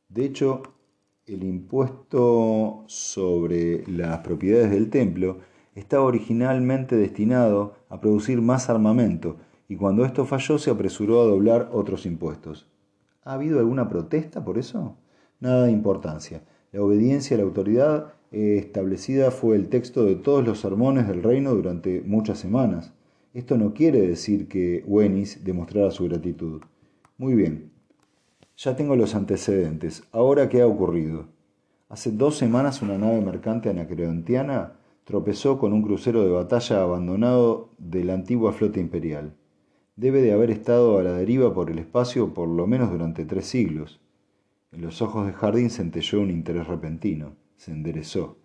De 0.09 0.25
hecho, 0.25 0.61
el 1.25 1.43
impuesto 1.43 2.83
sobre 2.85 3.87
las 3.87 4.19
propiedades 4.19 4.69
del 4.69 4.91
templo 4.91 5.39
estaba 5.73 6.03
originalmente 6.03 6.95
destinado 6.95 7.73
a 7.89 7.99
producir 7.99 8.39
más 8.41 8.69
armamento 8.69 9.37
y 9.67 9.75
cuando 9.75 10.05
esto 10.05 10.25
falló 10.25 10.59
se 10.59 10.69
apresuró 10.69 11.21
a 11.21 11.25
doblar 11.25 11.69
otros 11.73 12.05
impuestos. 12.05 12.67
¿Ha 13.23 13.33
habido 13.33 13.57
alguna 13.57 13.89
protesta 13.89 14.45
por 14.45 14.59
eso? 14.59 14.97
Nada 15.39 15.65
de 15.65 15.71
importancia. 15.71 16.43
La 16.71 16.83
obediencia 16.83 17.35
a 17.35 17.39
la 17.39 17.45
autoridad 17.45 18.13
establecida 18.33 19.29
fue 19.29 19.55
el 19.55 19.69
texto 19.69 20.05
de 20.05 20.15
todos 20.15 20.43
los 20.43 20.59
sermones 20.59 21.07
del 21.07 21.21
reino 21.21 21.53
durante 21.53 22.01
muchas 22.01 22.39
semanas. 22.39 22.91
Esto 23.33 23.57
no 23.57 23.73
quiere 23.73 24.01
decir 24.01 24.47
que 24.47 24.83
Wenis 24.87 25.43
demostrara 25.43 25.91
su 25.91 26.05
gratitud. 26.05 26.61
Muy 27.17 27.35
bien. 27.35 27.71
Ya 28.57 28.75
tengo 28.75 28.95
los 28.95 29.13
antecedentes. 29.13 30.03
Ahora, 30.11 30.49
¿qué 30.49 30.61
ha 30.61 30.67
ocurrido? 30.67 31.27
Hace 31.89 32.11
dos 32.11 32.35
semanas 32.35 32.81
una 32.81 32.97
nave 32.97 33.21
mercante 33.21 33.69
anacreontiana 33.69 34.73
tropezó 35.03 35.59
con 35.59 35.73
un 35.73 35.83
crucero 35.83 36.23
de 36.23 36.31
batalla 36.31 36.81
abandonado 36.81 37.69
de 37.77 38.03
la 38.03 38.15
antigua 38.15 38.51
flota 38.51 38.79
imperial. 38.79 39.35
Debe 39.95 40.23
de 40.23 40.33
haber 40.33 40.49
estado 40.49 40.97
a 40.97 41.03
la 41.03 41.13
deriva 41.13 41.53
por 41.53 41.69
el 41.69 41.77
espacio 41.77 42.33
por 42.33 42.49
lo 42.49 42.65
menos 42.65 42.91
durante 42.91 43.25
tres 43.25 43.45
siglos. 43.45 43.99
En 44.71 44.81
los 44.81 45.03
ojos 45.03 45.27
de 45.27 45.33
Jardín 45.33 45.69
centelló 45.69 46.19
un 46.21 46.31
interés 46.31 46.65
repentino. 46.67 47.42
Se 47.57 47.71
enderezó. 47.71 48.37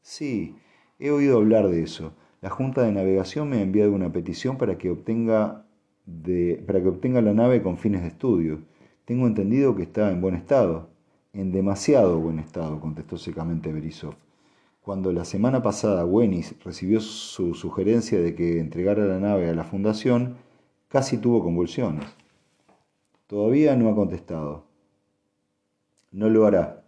Sí, 0.00 0.56
he 0.98 1.10
oído 1.10 1.38
hablar 1.38 1.68
de 1.68 1.82
eso. 1.82 2.12
La 2.40 2.50
Junta 2.50 2.82
de 2.82 2.92
Navegación 2.92 3.48
me 3.48 3.58
ha 3.58 3.62
enviado 3.62 3.92
una 3.92 4.12
petición 4.12 4.58
para 4.58 4.76
que 4.76 4.90
obtenga, 4.90 5.64
de, 6.06 6.62
para 6.66 6.82
que 6.82 6.88
obtenga 6.88 7.20
la 7.20 7.34
nave 7.34 7.62
con 7.62 7.78
fines 7.78 8.02
de 8.02 8.08
estudio. 8.08 8.60
Tengo 9.04 9.26
entendido 9.26 9.76
que 9.76 9.82
está 9.82 10.10
en 10.10 10.20
buen 10.20 10.34
estado. 10.34 10.90
En 11.32 11.52
demasiado 11.52 12.18
buen 12.18 12.38
estado, 12.38 12.80
contestó 12.80 13.16
secamente 13.16 13.72
Berisov. 13.72 14.14
Cuando 14.82 15.12
la 15.12 15.24
semana 15.24 15.62
pasada 15.62 16.04
Wenis 16.04 16.56
recibió 16.64 17.00
su 17.00 17.54
sugerencia 17.54 18.20
de 18.20 18.34
que 18.34 18.58
entregara 18.58 19.04
la 19.04 19.20
nave 19.20 19.48
a 19.48 19.54
la 19.54 19.62
fundación, 19.62 20.36
casi 20.88 21.18
tuvo 21.18 21.42
convulsiones. 21.42 22.04
Todavía 23.28 23.76
no 23.76 23.88
ha 23.88 23.94
contestado. 23.94 24.66
No 26.10 26.28
lo 26.28 26.44
hará, 26.44 26.81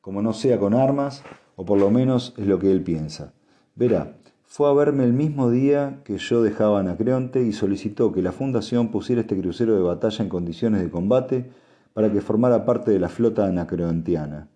como 0.00 0.22
no 0.22 0.32
sea 0.32 0.58
con 0.58 0.74
armas, 0.74 1.22
o 1.56 1.64
por 1.64 1.78
lo 1.78 1.90
menos 1.90 2.34
es 2.36 2.46
lo 2.46 2.58
que 2.58 2.70
él 2.72 2.82
piensa. 2.82 3.32
Verá, 3.74 4.16
fue 4.44 4.68
a 4.68 4.72
verme 4.72 5.04
el 5.04 5.12
mismo 5.12 5.50
día 5.50 6.00
que 6.04 6.18
yo 6.18 6.42
dejaba 6.42 6.80
Anacreonte 6.80 7.42
y 7.42 7.52
solicitó 7.52 8.12
que 8.12 8.22
la 8.22 8.32
Fundación 8.32 8.88
pusiera 8.88 9.20
este 9.22 9.40
crucero 9.40 9.76
de 9.76 9.82
batalla 9.82 10.24
en 10.24 10.28
condiciones 10.28 10.82
de 10.82 10.90
combate 10.90 11.50
para 11.92 12.10
que 12.10 12.20
formara 12.20 12.64
parte 12.64 12.90
de 12.90 12.98
la 12.98 13.08
flota 13.08 13.46
anacreontiana. 13.46 14.48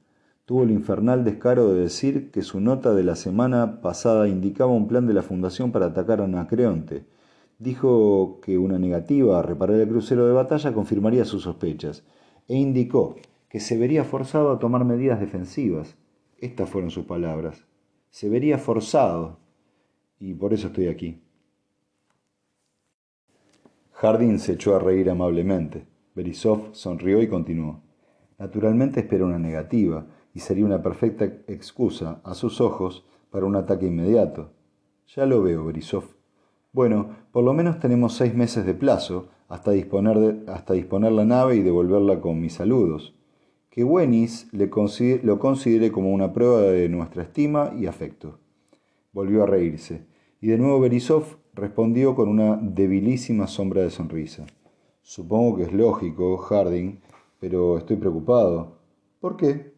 Tuvo 0.46 0.64
el 0.64 0.70
infernal 0.70 1.24
descaro 1.24 1.72
de 1.72 1.80
decir 1.80 2.30
que 2.30 2.42
su 2.42 2.60
nota 2.60 2.92
de 2.92 3.02
la 3.02 3.16
semana 3.16 3.80
pasada 3.80 4.28
indicaba 4.28 4.72
un 4.72 4.88
plan 4.88 5.06
de 5.06 5.14
la 5.14 5.22
Fundación 5.22 5.72
para 5.72 5.86
atacar 5.86 6.20
a 6.20 6.24
Anacreonte. 6.24 7.06
Dijo 7.58 8.40
que 8.42 8.58
una 8.58 8.78
negativa 8.78 9.38
a 9.38 9.42
reparar 9.42 9.76
el 9.76 9.88
crucero 9.88 10.26
de 10.26 10.32
batalla 10.32 10.74
confirmaría 10.74 11.24
sus 11.24 11.42
sospechas, 11.42 12.02
e 12.48 12.56
indicó 12.56 13.16
que 13.54 13.60
se 13.60 13.78
vería 13.78 14.02
forzado 14.02 14.50
a 14.50 14.58
tomar 14.58 14.84
medidas 14.84 15.20
defensivas. 15.20 15.96
Estas 16.38 16.68
fueron 16.68 16.90
sus 16.90 17.04
palabras. 17.04 17.64
Se 18.10 18.28
vería 18.28 18.58
forzado. 18.58 19.38
Y 20.18 20.34
por 20.34 20.52
eso 20.52 20.66
estoy 20.66 20.88
aquí. 20.88 21.22
Harding 23.92 24.40
se 24.40 24.54
echó 24.54 24.74
a 24.74 24.80
reír 24.80 25.08
amablemente. 25.08 25.86
Berisov 26.16 26.74
sonrió 26.74 27.22
y 27.22 27.28
continuó. 27.28 27.80
Naturalmente 28.38 28.98
espera 28.98 29.24
una 29.24 29.38
negativa, 29.38 30.04
y 30.34 30.40
sería 30.40 30.64
una 30.64 30.82
perfecta 30.82 31.24
excusa, 31.46 32.20
a 32.24 32.34
sus 32.34 32.60
ojos, 32.60 33.06
para 33.30 33.46
un 33.46 33.54
ataque 33.54 33.86
inmediato. 33.86 34.50
Ya 35.14 35.26
lo 35.26 35.44
veo, 35.44 35.64
Berisov. 35.64 36.06
Bueno, 36.72 37.10
por 37.30 37.44
lo 37.44 37.54
menos 37.54 37.78
tenemos 37.78 38.14
seis 38.14 38.34
meses 38.34 38.66
de 38.66 38.74
plazo 38.74 39.28
hasta 39.48 39.70
disponer, 39.70 40.42
hasta 40.48 40.74
disponer 40.74 41.12
la 41.12 41.24
nave 41.24 41.54
y 41.54 41.62
devolverla 41.62 42.20
con 42.20 42.40
mis 42.40 42.54
saludos 42.54 43.14
que 43.74 43.82
Wenis 43.82 44.46
lo 44.52 45.40
considere 45.40 45.90
como 45.90 46.12
una 46.12 46.32
prueba 46.32 46.60
de 46.60 46.88
nuestra 46.88 47.24
estima 47.24 47.72
y 47.76 47.86
afecto. 47.86 48.38
Volvió 49.12 49.42
a 49.42 49.46
reírse, 49.46 50.06
y 50.40 50.46
de 50.46 50.58
nuevo 50.58 50.78
Berisov 50.78 51.24
respondió 51.54 52.14
con 52.14 52.28
una 52.28 52.56
debilísima 52.56 53.48
sombra 53.48 53.82
de 53.82 53.90
sonrisa. 53.90 54.46
Supongo 55.02 55.56
que 55.56 55.64
es 55.64 55.72
lógico, 55.72 56.36
Harding, 56.36 57.00
pero 57.40 57.76
estoy 57.76 57.96
preocupado. 57.96 58.76
¿Por 59.18 59.36
qué? 59.36 59.74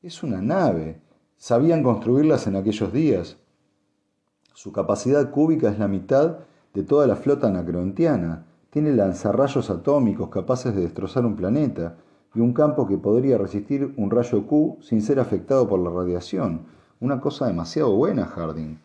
Es 0.00 0.22
una 0.22 0.40
nave. 0.40 1.00
Sabían 1.36 1.82
construirlas 1.82 2.46
en 2.46 2.54
aquellos 2.54 2.92
días. 2.92 3.38
Su 4.52 4.70
capacidad 4.70 5.32
cúbica 5.32 5.68
es 5.68 5.80
la 5.80 5.88
mitad 5.88 6.38
de 6.72 6.84
toda 6.84 7.08
la 7.08 7.16
flota 7.16 7.48
anacrontiana. 7.48 8.46
Tiene 8.70 8.92
lanzarrayos 8.92 9.68
atómicos 9.68 10.28
capaces 10.28 10.76
de 10.76 10.82
destrozar 10.82 11.26
un 11.26 11.34
planeta 11.34 11.96
y 12.34 12.40
un 12.40 12.52
campo 12.52 12.86
que 12.86 12.98
podría 12.98 13.38
resistir 13.38 13.94
un 13.96 14.10
rayo 14.10 14.46
Q 14.46 14.78
sin 14.80 15.02
ser 15.02 15.20
afectado 15.20 15.68
por 15.68 15.80
la 15.80 15.90
radiación. 15.90 16.66
Una 17.00 17.20
cosa 17.20 17.46
demasiado 17.46 17.94
buena, 17.94 18.26
Harding. 18.26 18.78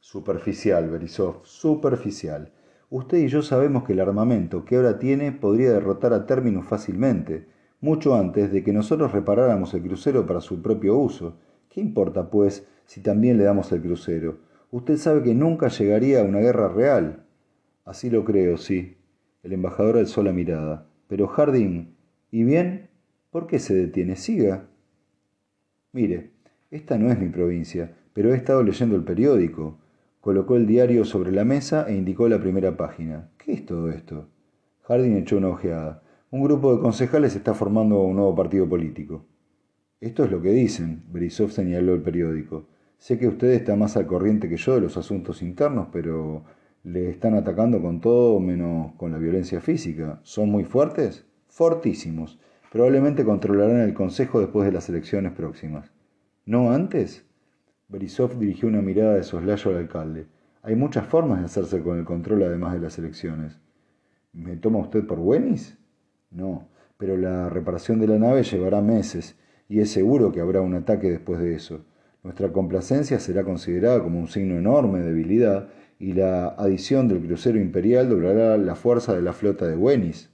Superficial, 0.00 0.90
Berisov, 0.90 1.44
superficial. 1.44 2.52
Usted 2.90 3.18
y 3.18 3.28
yo 3.28 3.40
sabemos 3.40 3.84
que 3.84 3.94
el 3.94 4.00
armamento 4.00 4.64
que 4.64 4.76
ahora 4.76 4.98
tiene 4.98 5.32
podría 5.32 5.72
derrotar 5.72 6.12
a 6.12 6.26
Terminus 6.26 6.66
fácilmente, 6.66 7.48
mucho 7.80 8.14
antes 8.14 8.52
de 8.52 8.62
que 8.62 8.72
nosotros 8.72 9.12
reparáramos 9.12 9.72
el 9.72 9.82
crucero 9.82 10.26
para 10.26 10.42
su 10.42 10.60
propio 10.60 10.98
uso. 10.98 11.38
¿Qué 11.70 11.80
importa, 11.80 12.28
pues, 12.28 12.66
si 12.84 13.00
también 13.00 13.38
le 13.38 13.44
damos 13.44 13.72
el 13.72 13.80
crucero? 13.80 14.38
Usted 14.70 14.98
sabe 14.98 15.22
que 15.22 15.34
nunca 15.34 15.68
llegaría 15.68 16.20
a 16.20 16.24
una 16.24 16.40
guerra 16.40 16.68
real. 16.68 17.24
Así 17.84 18.10
lo 18.10 18.24
creo, 18.24 18.58
sí. 18.58 18.98
El 19.42 19.54
embajador 19.54 19.96
alzó 19.96 20.22
la 20.22 20.32
mirada. 20.32 20.86
Pero 21.08 21.28
Harding, 21.28 21.94
¿Y 22.34 22.44
bien? 22.44 22.88
¿Por 23.30 23.46
qué 23.46 23.58
se 23.58 23.74
detiene? 23.74 24.16
Siga. 24.16 24.66
Mire, 25.92 26.30
esta 26.70 26.96
no 26.96 27.12
es 27.12 27.18
mi 27.18 27.28
provincia, 27.28 27.94
pero 28.14 28.32
he 28.32 28.36
estado 28.38 28.62
leyendo 28.62 28.96
el 28.96 29.04
periódico. 29.04 29.78
Colocó 30.22 30.56
el 30.56 30.66
diario 30.66 31.04
sobre 31.04 31.30
la 31.30 31.44
mesa 31.44 31.84
e 31.86 31.94
indicó 31.94 32.30
la 32.30 32.40
primera 32.40 32.74
página. 32.74 33.28
¿Qué 33.36 33.52
es 33.52 33.66
todo 33.66 33.90
esto? 33.90 34.30
Harding 34.84 35.18
echó 35.18 35.36
una 35.36 35.50
ojeada. 35.50 36.02
Un 36.30 36.42
grupo 36.42 36.74
de 36.74 36.80
concejales 36.80 37.36
está 37.36 37.52
formando 37.52 38.00
un 38.00 38.16
nuevo 38.16 38.34
partido 38.34 38.66
político. 38.66 39.26
Esto 40.00 40.24
es 40.24 40.30
lo 40.30 40.40
que 40.40 40.52
dicen, 40.52 41.02
Berisov 41.12 41.50
señaló 41.50 41.92
el 41.92 42.00
periódico. 42.00 42.66
Sé 42.96 43.18
que 43.18 43.28
usted 43.28 43.50
está 43.50 43.76
más 43.76 43.98
al 43.98 44.06
corriente 44.06 44.48
que 44.48 44.56
yo 44.56 44.74
de 44.76 44.80
los 44.80 44.96
asuntos 44.96 45.42
internos, 45.42 45.88
pero 45.92 46.44
le 46.82 47.10
están 47.10 47.34
atacando 47.34 47.82
con 47.82 48.00
todo 48.00 48.40
menos 48.40 48.94
con 48.94 49.12
la 49.12 49.18
violencia 49.18 49.60
física. 49.60 50.20
¿Son 50.22 50.48
muy 50.48 50.64
fuertes? 50.64 51.26
Fortísimos. 51.52 52.38
Probablemente 52.70 53.24
controlarán 53.24 53.80
el 53.80 53.92
Consejo 53.92 54.40
después 54.40 54.64
de 54.64 54.72
las 54.72 54.88
elecciones 54.88 55.32
próximas. 55.32 55.92
¿No 56.46 56.72
antes? 56.72 57.26
Berisov 57.88 58.38
dirigió 58.38 58.68
una 58.68 58.80
mirada 58.80 59.14
de 59.14 59.22
soslayo 59.22 59.70
al 59.70 59.76
alcalde. 59.76 60.26
Hay 60.62 60.76
muchas 60.76 61.06
formas 61.06 61.40
de 61.40 61.44
hacerse 61.44 61.82
con 61.82 61.98
el 61.98 62.06
control 62.06 62.42
además 62.42 62.72
de 62.72 62.80
las 62.80 62.98
elecciones. 62.98 63.60
¿Me 64.32 64.56
toma 64.56 64.78
usted 64.78 65.06
por 65.06 65.18
Buenis? 65.18 65.76
No, 66.30 66.68
pero 66.96 67.18
la 67.18 67.50
reparación 67.50 68.00
de 68.00 68.06
la 68.06 68.18
nave 68.18 68.44
llevará 68.44 68.80
meses 68.80 69.36
y 69.68 69.80
es 69.80 69.90
seguro 69.90 70.32
que 70.32 70.40
habrá 70.40 70.62
un 70.62 70.74
ataque 70.74 71.10
después 71.10 71.38
de 71.38 71.54
eso. 71.54 71.84
Nuestra 72.22 72.50
complacencia 72.50 73.20
será 73.20 73.44
considerada 73.44 74.02
como 74.02 74.18
un 74.18 74.28
signo 74.28 74.56
enorme 74.56 75.00
de 75.00 75.08
debilidad 75.08 75.68
y 75.98 76.14
la 76.14 76.48
adición 76.48 77.08
del 77.08 77.20
crucero 77.20 77.60
imperial 77.60 78.08
doblará 78.08 78.56
la 78.56 78.74
fuerza 78.74 79.14
de 79.14 79.20
la 79.20 79.34
flota 79.34 79.66
de 79.66 79.76
Buenis. 79.76 80.31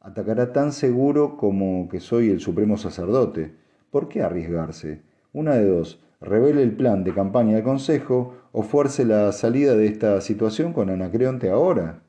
Atacará 0.00 0.52
tan 0.54 0.72
seguro 0.72 1.36
como 1.36 1.88
que 1.90 2.00
soy 2.00 2.30
el 2.30 2.40
supremo 2.40 2.78
sacerdote. 2.78 3.54
¿Por 3.90 4.08
qué 4.08 4.22
arriesgarse? 4.22 5.02
Una 5.34 5.54
de 5.54 5.66
dos, 5.66 6.02
revele 6.22 6.62
el 6.62 6.74
plan 6.74 7.04
de 7.04 7.12
campaña 7.12 7.56
del 7.56 7.64
Consejo 7.64 8.34
o 8.52 8.62
fuerce 8.62 9.04
la 9.04 9.30
salida 9.32 9.76
de 9.76 9.86
esta 9.86 10.20
situación 10.22 10.72
con 10.72 10.88
Anacreonte 10.88 11.50
ahora. 11.50 12.02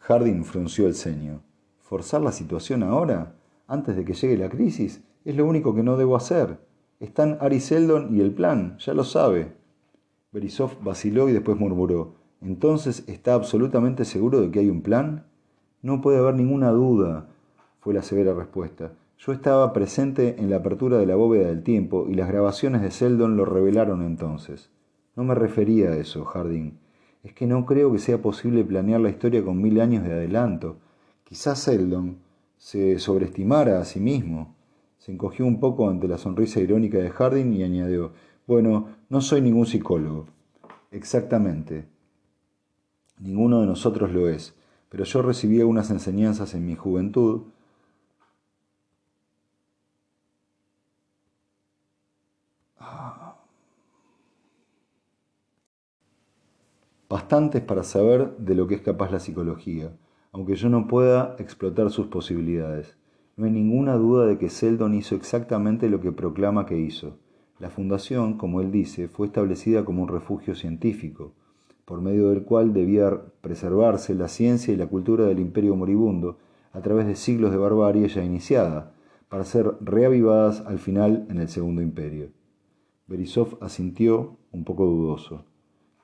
Harding 0.00 0.44
frunció 0.44 0.86
el 0.88 0.94
ceño. 0.94 1.42
¿Forzar 1.80 2.20
la 2.20 2.32
situación 2.32 2.82
ahora? 2.82 3.36
¿Antes 3.68 3.94
de 3.94 4.04
que 4.04 4.14
llegue 4.14 4.36
la 4.36 4.48
crisis? 4.48 5.02
Es 5.24 5.36
lo 5.36 5.46
único 5.46 5.74
que 5.76 5.84
no 5.84 5.96
debo 5.96 6.16
hacer. 6.16 6.58
Están 6.98 7.38
Ariseldon 7.40 8.12
y 8.16 8.20
el 8.20 8.32
plan, 8.32 8.76
ya 8.78 8.94
lo 8.94 9.04
sabe. 9.04 9.52
Berisov 10.32 10.82
vaciló 10.82 11.28
y 11.28 11.32
después 11.32 11.56
murmuró. 11.56 12.17
Entonces, 12.40 13.04
¿está 13.08 13.34
absolutamente 13.34 14.04
seguro 14.04 14.40
de 14.40 14.50
que 14.50 14.60
hay 14.60 14.70
un 14.70 14.82
plan? 14.82 15.26
No 15.82 16.00
puede 16.00 16.18
haber 16.18 16.34
ninguna 16.34 16.70
duda, 16.70 17.28
fue 17.80 17.94
la 17.94 18.02
severa 18.02 18.34
respuesta. 18.34 18.92
Yo 19.18 19.32
estaba 19.32 19.72
presente 19.72 20.36
en 20.38 20.48
la 20.48 20.56
apertura 20.56 20.98
de 20.98 21.06
la 21.06 21.16
bóveda 21.16 21.48
del 21.48 21.64
tiempo 21.64 22.06
y 22.08 22.14
las 22.14 22.28
grabaciones 22.28 22.82
de 22.82 22.92
Seldon 22.92 23.36
lo 23.36 23.44
revelaron 23.44 24.02
entonces. 24.02 24.70
No 25.16 25.24
me 25.24 25.34
refería 25.34 25.90
a 25.90 25.96
eso, 25.96 26.24
Harding. 26.24 26.78
Es 27.24 27.32
que 27.32 27.48
no 27.48 27.66
creo 27.66 27.90
que 27.90 27.98
sea 27.98 28.22
posible 28.22 28.62
planear 28.62 29.00
la 29.00 29.10
historia 29.10 29.44
con 29.44 29.60
mil 29.60 29.80
años 29.80 30.04
de 30.04 30.12
adelanto. 30.12 30.76
Quizás 31.24 31.58
Seldon 31.58 32.18
se 32.56 33.00
sobreestimara 33.00 33.80
a 33.80 33.84
sí 33.84 33.98
mismo. 33.98 34.54
Se 34.98 35.10
encogió 35.10 35.44
un 35.46 35.58
poco 35.58 35.88
ante 35.88 36.06
la 36.06 36.18
sonrisa 36.18 36.60
irónica 36.60 36.98
de 36.98 37.10
Harding 37.10 37.52
y 37.52 37.64
añadió, 37.64 38.12
bueno, 38.46 38.86
no 39.08 39.20
soy 39.20 39.40
ningún 39.40 39.66
psicólogo. 39.66 40.26
Exactamente. 40.92 41.86
Ninguno 43.20 43.60
de 43.60 43.66
nosotros 43.66 44.12
lo 44.12 44.28
es, 44.28 44.54
pero 44.88 45.04
yo 45.04 45.22
recibí 45.22 45.60
algunas 45.60 45.90
enseñanzas 45.90 46.54
en 46.54 46.66
mi 46.66 46.76
juventud 46.76 47.42
bastantes 57.08 57.62
para 57.62 57.82
saber 57.82 58.36
de 58.38 58.54
lo 58.54 58.66
que 58.66 58.76
es 58.76 58.82
capaz 58.82 59.10
la 59.10 59.18
psicología, 59.18 59.92
aunque 60.32 60.54
yo 60.54 60.68
no 60.68 60.86
pueda 60.86 61.36
explotar 61.38 61.90
sus 61.90 62.06
posibilidades. 62.06 62.96
No 63.36 63.46
hay 63.46 63.50
ninguna 63.50 63.94
duda 63.94 64.26
de 64.26 64.38
que 64.38 64.50
Seldon 64.50 64.94
hizo 64.94 65.14
exactamente 65.14 65.88
lo 65.88 66.00
que 66.00 66.12
proclama 66.12 66.66
que 66.66 66.78
hizo. 66.78 67.18
La 67.58 67.70
fundación, 67.70 68.36
como 68.36 68.60
él 68.60 68.70
dice, 68.70 69.08
fue 69.08 69.26
establecida 69.26 69.84
como 69.84 70.02
un 70.02 70.08
refugio 70.08 70.54
científico, 70.54 71.32
por 71.88 72.02
medio 72.02 72.28
del 72.28 72.42
cual 72.42 72.74
debía 72.74 73.18
preservarse 73.40 74.14
la 74.14 74.28
ciencia 74.28 74.74
y 74.74 74.76
la 74.76 74.88
cultura 74.88 75.24
del 75.24 75.38
imperio 75.38 75.74
moribundo 75.74 76.36
a 76.74 76.82
través 76.82 77.06
de 77.06 77.16
siglos 77.16 77.50
de 77.50 77.56
barbarie 77.56 78.06
ya 78.08 78.22
iniciada, 78.22 78.92
para 79.30 79.44
ser 79.44 79.74
reavivadas 79.80 80.60
al 80.66 80.78
final 80.78 81.24
en 81.30 81.38
el 81.38 81.48
segundo 81.48 81.80
imperio. 81.80 82.28
Berisov 83.06 83.56
asintió, 83.62 84.36
un 84.52 84.64
poco 84.64 84.84
dudoso. 84.84 85.46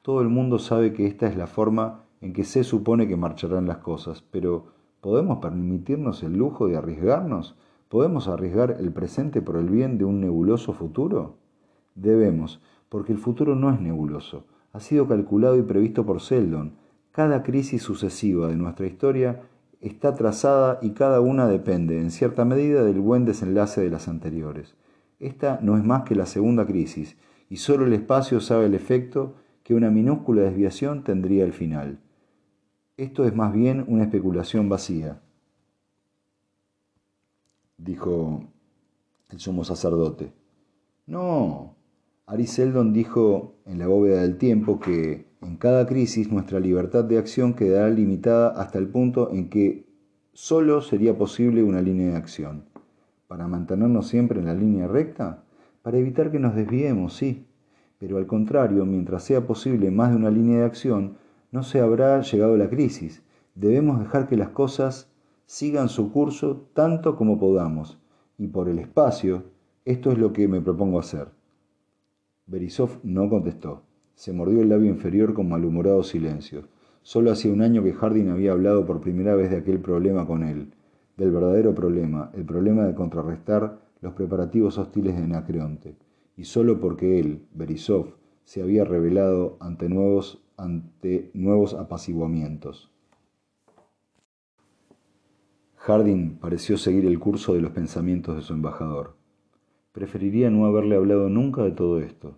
Todo 0.01 0.23
el 0.23 0.31
mundo 0.31 0.59
sabe 0.59 0.95
que 0.95 1.07
esta 1.07 1.27
es 1.27 1.37
la 1.37 1.47
forma 1.47 2.07
en 2.23 2.33
que 2.33 2.45
se 2.45 2.65
supone 2.65 3.07
que 3.07 3.19
marcharán 3.19 3.67
las 3.67 3.79
cosas, 3.79 4.25
pero 4.31 4.69
¿podemos 5.03 5.37
permitirnos 5.41 6.23
el 6.23 6.33
lujo 6.33 6.67
de 6.67 6.79
arriesgarnos? 6.79 7.59
¿Podemos 7.91 8.27
arriesgar 8.29 8.79
el 8.81 8.91
presente 8.91 9.43
por 9.43 9.57
el 9.57 9.69
bien 9.69 9.99
de 9.99 10.07
un 10.07 10.23
nebuloso 10.23 10.73
futuro? 10.73 11.37
Debemos, 11.95 12.63
porque 12.89 13.13
el 13.13 13.19
futuro 13.19 13.55
no 13.55 13.71
es 13.71 13.79
nebuloso. 13.83 14.47
Ha 14.75 14.81
sido 14.81 15.07
calculado 15.07 15.57
y 15.57 15.63
previsto 15.63 16.05
por 16.05 16.21
Seldon. 16.21 16.75
Cada 17.13 17.45
crisis 17.45 17.81
sucesiva 17.81 18.49
de 18.49 18.57
nuestra 18.57 18.87
historia 18.87 19.43
está 19.81 20.15
trazada 20.15 20.81
y 20.83 20.91
cada 20.91 21.21
una 21.21 21.47
depende, 21.47 22.01
en 22.01 22.11
cierta 22.11 22.45
medida, 22.45 22.83
del 22.83 22.99
buen 22.99 23.25
desenlace 23.25 23.81
de 23.81 23.91
las 23.91 24.09
anteriores. 24.09 24.75
Esta 25.21 25.61
no 25.63 25.79
es 25.79 25.85
más 25.85 26.03
que 26.03 26.17
la 26.17 26.27
segunda 26.27 26.67
crisis, 26.67 27.17
y 27.49 27.59
solo 27.59 27.87
el 27.87 27.93
espacio 27.93 28.41
sabe 28.41 28.67
el 28.67 28.75
efecto 28.75 29.37
que 29.63 29.75
una 29.75 29.91
minúscula 29.91 30.43
desviación 30.43 31.05
tendría 31.05 31.45
el 31.45 31.53
final. 31.53 32.01
Esto 32.97 33.25
es 33.25 33.35
más 33.35 33.53
bien 33.53 33.85
una 33.87 34.03
especulación 34.03 34.69
vacía, 34.69 35.21
dijo 37.79 38.43
el 39.31 39.39
sumo 39.39 39.63
sacerdote. 39.65 40.33
No, 41.07 41.77
Ariseldon 42.27 42.95
dijo 42.95 43.57
en 43.67 43.79
la 43.79 43.87
bóveda 43.87 44.23
del 44.23 44.39
tiempo 44.39 44.81
que 44.81 45.27
en 45.43 45.59
cada 45.59 45.87
crisis 45.87 46.33
nuestra 46.33 46.59
libertad 46.59 47.05
de 47.05 47.19
acción 47.19 47.53
quedará 47.53 47.91
limitada 47.91 48.49
hasta 48.59 48.79
el 48.79 48.89
punto 48.89 49.31
en 49.31 49.51
que 49.51 49.85
solo 50.33 50.81
sería 50.81 51.19
posible 51.19 51.63
una 51.63 51.83
línea 51.83 52.13
de 52.13 52.17
acción. 52.17 52.65
¿Para 53.29 53.47
mantenernos 53.47 54.09
siempre 54.09 54.41
en 54.41 54.47
la 54.47 54.55
línea 54.55 54.89
recta? 54.89 55.45
Para 55.83 55.99
evitar 55.99 56.33
que 56.33 56.39
nos 56.39 56.55
desviemos, 56.55 57.13
sí, 57.15 57.45
pero 57.99 58.17
al 58.17 58.27
contrario, 58.27 58.87
mientras 58.87 59.23
sea 59.23 59.47
posible 59.47 59.91
más 59.91 60.11
de 60.11 60.17
una 60.17 60.31
línea 60.31 60.61
de 60.61 60.65
acción, 60.65 61.19
no 61.53 61.63
se 61.63 61.81
habrá 61.81 62.23
llegado 62.23 62.57
la 62.57 62.71
crisis. 62.71 63.23
Debemos 63.55 64.01
dejar 64.01 64.29
que 64.29 64.39
las 64.39 64.49
cosas 64.49 65.11
sigan 65.45 65.91
su 65.91 66.11
curso 66.11 66.69
tanto 66.73 67.17
como 67.17 67.39
podamos, 67.39 67.99
y 68.39 68.47
por 68.47 68.71
el 68.71 68.79
espacio, 68.79 69.45
esto 69.85 70.11
es 70.11 70.17
lo 70.17 70.33
que 70.33 70.49
me 70.49 70.63
propongo 70.63 70.99
hacer. 70.99 71.29
Berisov 72.47 73.01
no 73.03 73.29
contestó. 73.29 73.83
Se 74.15 74.33
mordió 74.33 74.63
el 74.63 74.69
labio 74.69 74.91
inferior 74.91 75.35
con 75.35 75.49
malhumorado 75.49 76.03
silencio. 76.03 76.69
Solo 77.03 77.33
hacía 77.33 77.53
un 77.53 77.63
año 77.63 77.83
que 77.83 77.93
Harding 77.93 78.29
había 78.29 78.53
hablado 78.53 78.87
por 78.87 79.01
primera 79.01 79.35
vez 79.35 79.51
de 79.51 79.59
aquel 79.59 79.81
problema 79.81 80.27
con 80.27 80.43
él, 80.43 80.73
del 81.17 81.31
verdadero 81.31 81.75
problema, 81.75 82.31
el 82.35 82.45
problema 82.45 82.85
de 82.87 82.95
contrarrestar 82.95 83.81
los 84.01 84.15
preparativos 84.15 84.79
hostiles 84.79 85.17
de 85.17 85.25
Anacreonte 85.25 85.97
y 86.37 86.45
solo 86.45 86.81
porque 86.81 87.19
él, 87.21 87.47
Berisov, 87.55 88.17
se 88.45 88.63
había 88.63 88.85
revelado 88.85 89.57
ante 89.61 89.89
nuevos, 89.89 90.43
ante 90.57 91.31
nuevos 91.35 91.75
apaciguamientos. 91.75 92.91
Harding 95.77 96.39
pareció 96.39 96.79
seguir 96.79 97.07
el 97.07 97.19
curso 97.19 97.55
de 97.55 97.61
los 97.61 97.73
pensamientos 97.73 98.37
de 98.37 98.43
su 98.43 98.55
embajador. 98.55 99.17
Preferiría 99.95 100.51
no 100.51 100.67
haberle 100.67 100.97
hablado 100.97 101.29
nunca 101.29 101.63
de 101.63 101.71
todo 101.71 102.01
esto. 102.01 102.37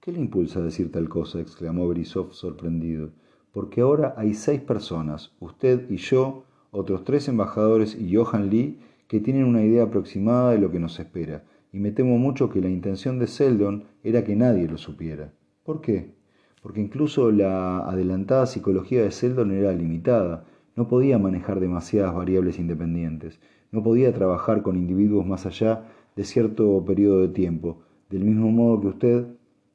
¿Qué 0.00 0.10
le 0.10 0.20
impulsa 0.20 0.60
a 0.60 0.62
decir 0.62 0.90
tal 0.90 1.10
cosa? 1.10 1.38
exclamó 1.38 1.86
Berisov 1.86 2.32
sorprendido. 2.32 3.10
Porque 3.52 3.82
ahora 3.82 4.14
hay 4.16 4.32
seis 4.32 4.62
personas, 4.62 5.36
usted 5.38 5.90
y 5.90 5.98
yo, 5.98 6.44
otros 6.70 7.04
tres 7.04 7.28
embajadores 7.28 7.94
y 7.94 8.16
Johan 8.16 8.48
Lee, 8.48 8.78
que 9.06 9.20
tienen 9.20 9.44
una 9.44 9.62
idea 9.62 9.82
aproximada 9.82 10.52
de 10.52 10.60
lo 10.60 10.70
que 10.70 10.78
nos 10.78 10.98
espera, 10.98 11.44
y 11.74 11.78
me 11.78 11.90
temo 11.90 12.16
mucho 12.16 12.48
que 12.48 12.62
la 12.62 12.70
intención 12.70 13.18
de 13.18 13.26
Seldon 13.26 13.84
era 14.02 14.24
que 14.24 14.34
nadie 14.34 14.66
lo 14.66 14.78
supiera. 14.78 15.34
¿Por 15.64 15.82
qué? 15.82 16.14
Porque 16.62 16.80
incluso 16.80 17.30
la 17.30 17.80
adelantada 17.80 18.46
psicología 18.46 19.02
de 19.02 19.10
Seldon 19.10 19.52
era 19.52 19.72
limitada, 19.72 20.46
no 20.74 20.88
podía 20.88 21.18
manejar 21.18 21.60
demasiadas 21.60 22.14
variables 22.14 22.58
independientes, 22.58 23.40
no 23.72 23.82
podía 23.82 24.14
trabajar 24.14 24.62
con 24.62 24.78
individuos 24.78 25.26
más 25.26 25.44
allá 25.44 25.84
de 26.18 26.24
cierto 26.24 26.84
periodo 26.84 27.20
de 27.20 27.28
tiempo, 27.28 27.78
del 28.10 28.24
mismo 28.24 28.50
modo 28.50 28.80
que 28.80 28.86
usted 28.88 29.26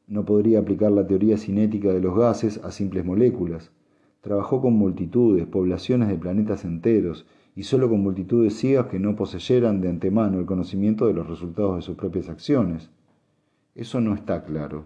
no 0.07 0.25
podría 0.25 0.59
aplicar 0.59 0.91
la 0.91 1.07
teoría 1.07 1.37
cinética 1.37 1.93
de 1.93 2.01
los 2.01 2.17
gases 2.17 2.57
a 2.65 2.71
simples 2.71 3.05
moléculas. 3.05 3.71
Trabajó 4.19 4.59
con 4.59 4.73
multitudes, 4.73 5.47
poblaciones 5.47 6.09
de 6.09 6.17
planetas 6.17 6.65
enteros, 6.65 7.25
y 7.55 7.63
solo 7.63 7.87
con 7.89 8.01
multitudes 8.01 8.57
ciegas 8.57 8.87
que 8.87 8.99
no 8.99 9.15
poseyeran 9.15 9.79
de 9.79 9.87
antemano 9.87 10.37
el 10.37 10.45
conocimiento 10.45 11.07
de 11.07 11.13
los 11.13 11.29
resultados 11.29 11.77
de 11.77 11.81
sus 11.81 11.95
propias 11.95 12.27
acciones. 12.27 12.89
Eso 13.73 14.01
no 14.01 14.13
está 14.13 14.43
claro. 14.43 14.83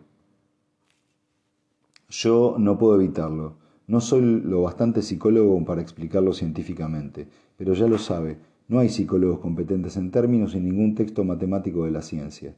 Yo 2.07 2.57
no 2.59 2.77
puedo 2.77 3.01
evitarlo. 3.01 3.55
No 3.87 3.99
soy 3.99 4.21
lo 4.21 4.61
bastante 4.61 5.01
psicólogo 5.01 5.65
para 5.65 5.81
explicarlo 5.81 6.33
científicamente, 6.33 7.27
pero 7.57 7.73
ya 7.73 7.87
lo 7.87 7.97
sabe, 7.97 8.37
no 8.67 8.79
hay 8.79 8.89
psicólogos 8.89 9.39
competentes 9.39 9.97
en 9.97 10.11
términos 10.11 10.55
en 10.55 10.65
ningún 10.65 10.95
texto 10.95 11.23
matemático 11.23 11.85
de 11.85 11.91
la 11.91 12.01
ciencia. 12.01 12.55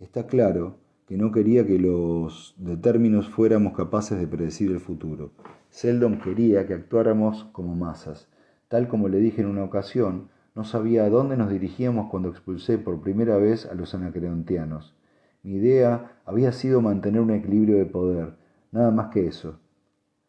Está 0.00 0.26
claro 0.26 0.76
que 1.06 1.16
no 1.16 1.32
quería 1.32 1.66
que 1.66 1.78
los 1.78 2.54
de 2.58 2.76
términos 2.76 3.28
fuéramos 3.28 3.74
capaces 3.74 4.18
de 4.18 4.26
predecir 4.26 4.70
el 4.70 4.80
futuro. 4.80 5.30
Seldon 5.70 6.18
quería 6.18 6.66
que 6.66 6.74
actuáramos 6.74 7.44
como 7.52 7.74
masas, 7.74 8.28
Tal 8.68 8.88
como 8.88 9.08
le 9.08 9.18
dije 9.18 9.42
en 9.42 9.48
una 9.48 9.62
ocasión, 9.62 10.28
no 10.54 10.64
sabía 10.64 11.04
a 11.04 11.10
dónde 11.10 11.36
nos 11.36 11.50
dirigíamos 11.50 12.10
cuando 12.10 12.30
expulsé 12.30 12.78
por 12.78 13.00
primera 13.00 13.36
vez 13.36 13.66
a 13.66 13.74
los 13.74 13.94
anacreontianos. 13.94 14.96
Mi 15.42 15.54
idea 15.54 16.18
había 16.24 16.50
sido 16.50 16.80
mantener 16.80 17.20
un 17.20 17.30
equilibrio 17.30 17.76
de 17.76 17.86
poder, 17.86 18.34
nada 18.72 18.90
más 18.90 19.08
que 19.12 19.26
eso. 19.26 19.60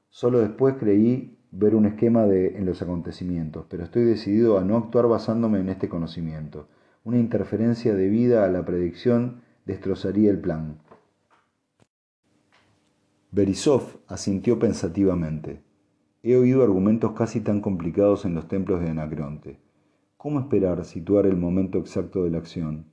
Solo 0.09 0.39
después 0.39 0.75
creí 0.79 1.36
ver 1.57 1.73
un 1.73 1.87
esquema 1.87 2.25
de, 2.25 2.55
en 2.55 2.67
los 2.67 2.83
acontecimientos, 2.83 3.65
pero 3.67 3.83
estoy 3.83 4.03
decidido 4.03 4.59
a 4.59 4.63
no 4.63 4.77
actuar 4.77 5.07
basándome 5.07 5.59
en 5.59 5.69
este 5.69 5.89
conocimiento. 5.89 6.67
Una 7.03 7.17
interferencia 7.17 7.95
debida 7.95 8.45
a 8.45 8.47
la 8.47 8.63
predicción 8.63 9.41
destrozaría 9.65 10.29
el 10.29 10.39
plan. 10.39 10.77
Berisov 13.31 13.99
asintió 14.07 14.59
pensativamente. 14.59 15.63
He 16.21 16.35
oído 16.35 16.63
argumentos 16.63 17.13
casi 17.13 17.41
tan 17.41 17.61
complicados 17.61 18.25
en 18.25 18.35
los 18.35 18.47
templos 18.47 18.81
de 18.81 18.89
Anacreonte. 18.89 19.59
¿Cómo 20.15 20.39
esperar 20.39 20.85
situar 20.85 21.25
el 21.25 21.37
momento 21.37 21.79
exacto 21.79 22.23
de 22.23 22.29
la 22.29 22.37
acción? 22.37 22.85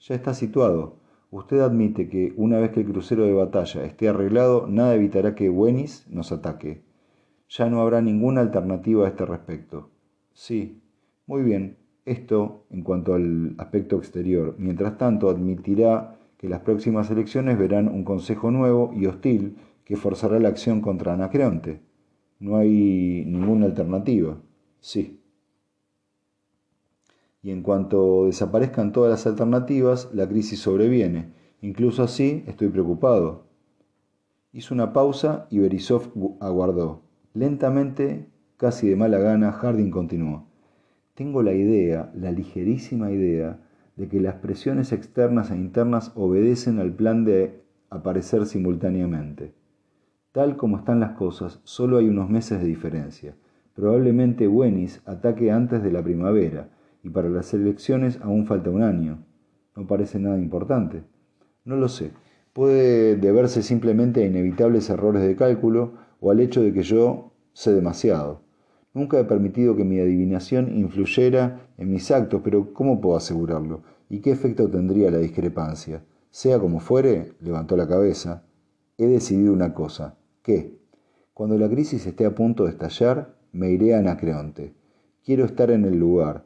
Ya 0.00 0.14
está 0.14 0.32
situado. 0.32 0.96
Usted 1.32 1.60
admite 1.60 2.08
que 2.08 2.34
una 2.36 2.58
vez 2.58 2.70
que 2.70 2.80
el 2.80 2.86
crucero 2.86 3.24
de 3.24 3.32
batalla 3.32 3.84
esté 3.84 4.08
arreglado, 4.08 4.66
nada 4.68 4.94
evitará 4.94 5.34
que 5.34 5.50
Wenis 5.50 6.06
nos 6.08 6.30
ataque. 6.30 6.82
Ya 7.54 7.68
no 7.68 7.82
habrá 7.82 8.00
ninguna 8.00 8.40
alternativa 8.40 9.04
a 9.04 9.08
este 9.10 9.26
respecto. 9.26 9.90
Sí, 10.32 10.80
muy 11.26 11.42
bien. 11.42 11.76
Esto 12.06 12.64
en 12.70 12.82
cuanto 12.82 13.12
al 13.12 13.54
aspecto 13.58 13.98
exterior. 13.98 14.54
Mientras 14.56 14.96
tanto, 14.96 15.28
admitirá 15.28 16.16
que 16.38 16.48
las 16.48 16.60
próximas 16.60 17.10
elecciones 17.10 17.58
verán 17.58 17.88
un 17.88 18.04
consejo 18.04 18.50
nuevo 18.50 18.94
y 18.96 19.04
hostil 19.04 19.58
que 19.84 19.96
forzará 19.96 20.38
la 20.38 20.48
acción 20.48 20.80
contra 20.80 21.12
Anacreonte. 21.12 21.82
No 22.40 22.56
hay 22.56 23.22
ninguna 23.26 23.66
alternativa. 23.66 24.38
Sí. 24.80 25.20
Y 27.42 27.50
en 27.50 27.62
cuanto 27.62 28.24
desaparezcan 28.24 28.92
todas 28.92 29.10
las 29.10 29.26
alternativas, 29.26 30.08
la 30.14 30.26
crisis 30.26 30.58
sobreviene. 30.58 31.34
Incluso 31.60 32.02
así 32.02 32.44
estoy 32.46 32.68
preocupado. 32.68 33.44
Hizo 34.54 34.72
una 34.72 34.94
pausa 34.94 35.46
y 35.50 35.58
Berisov 35.58 36.12
aguardó. 36.40 37.11
Lentamente, 37.34 38.26
casi 38.58 38.88
de 38.88 38.96
mala 38.96 39.18
gana, 39.18 39.52
Harding 39.52 39.90
continuó. 39.90 40.46
Tengo 41.14 41.42
la 41.42 41.54
idea, 41.54 42.10
la 42.14 42.30
ligerísima 42.30 43.10
idea, 43.10 43.58
de 43.96 44.08
que 44.08 44.20
las 44.20 44.36
presiones 44.36 44.92
externas 44.92 45.50
e 45.50 45.56
internas 45.56 46.12
obedecen 46.14 46.78
al 46.78 46.92
plan 46.92 47.24
de 47.24 47.62
aparecer 47.90 48.46
simultáneamente. 48.46 49.54
Tal 50.32 50.56
como 50.56 50.78
están 50.78 51.00
las 51.00 51.12
cosas, 51.12 51.60
solo 51.64 51.98
hay 51.98 52.08
unos 52.08 52.30
meses 52.30 52.60
de 52.60 52.66
diferencia. 52.66 53.34
Probablemente 53.74 54.48
Wenis 54.48 55.02
ataque 55.06 55.50
antes 55.50 55.82
de 55.82 55.92
la 55.92 56.02
primavera, 56.02 56.68
y 57.02 57.10
para 57.10 57.28
las 57.28 57.52
elecciones 57.54 58.18
aún 58.22 58.46
falta 58.46 58.70
un 58.70 58.82
año. 58.82 59.24
No 59.74 59.86
parece 59.86 60.18
nada 60.18 60.38
importante. 60.38 61.02
No 61.64 61.76
lo 61.76 61.88
sé. 61.88 62.12
Puede 62.52 63.16
deberse 63.16 63.62
simplemente 63.62 64.22
a 64.22 64.26
inevitables 64.26 64.90
errores 64.90 65.22
de 65.22 65.36
cálculo 65.36 65.94
o 66.22 66.30
al 66.30 66.40
hecho 66.40 66.62
de 66.62 66.72
que 66.72 66.82
yo 66.82 67.32
sé 67.52 67.74
demasiado. 67.74 68.40
Nunca 68.94 69.18
he 69.18 69.24
permitido 69.24 69.76
que 69.76 69.84
mi 69.84 69.98
adivinación 69.98 70.78
influyera 70.78 71.68
en 71.76 71.90
mis 71.90 72.10
actos, 72.10 72.40
pero 72.44 72.72
¿cómo 72.72 73.00
puedo 73.00 73.16
asegurarlo? 73.16 73.82
¿Y 74.08 74.20
qué 74.20 74.30
efecto 74.30 74.70
tendría 74.70 75.10
la 75.10 75.18
discrepancia? 75.18 76.04
Sea 76.30 76.58
como 76.60 76.78
fuere, 76.78 77.32
levantó 77.40 77.76
la 77.76 77.88
cabeza, 77.88 78.44
he 78.98 79.06
decidido 79.06 79.52
una 79.52 79.74
cosa. 79.74 80.16
¿Qué? 80.42 80.78
Cuando 81.34 81.58
la 81.58 81.68
crisis 81.68 82.06
esté 82.06 82.24
a 82.24 82.34
punto 82.34 82.64
de 82.64 82.70
estallar, 82.70 83.34
me 83.52 83.70
iré 83.70 83.94
a 83.94 83.98
Anacreonte. 83.98 84.74
Quiero 85.24 85.44
estar 85.44 85.70
en 85.70 85.84
el 85.84 85.98
lugar. 85.98 86.44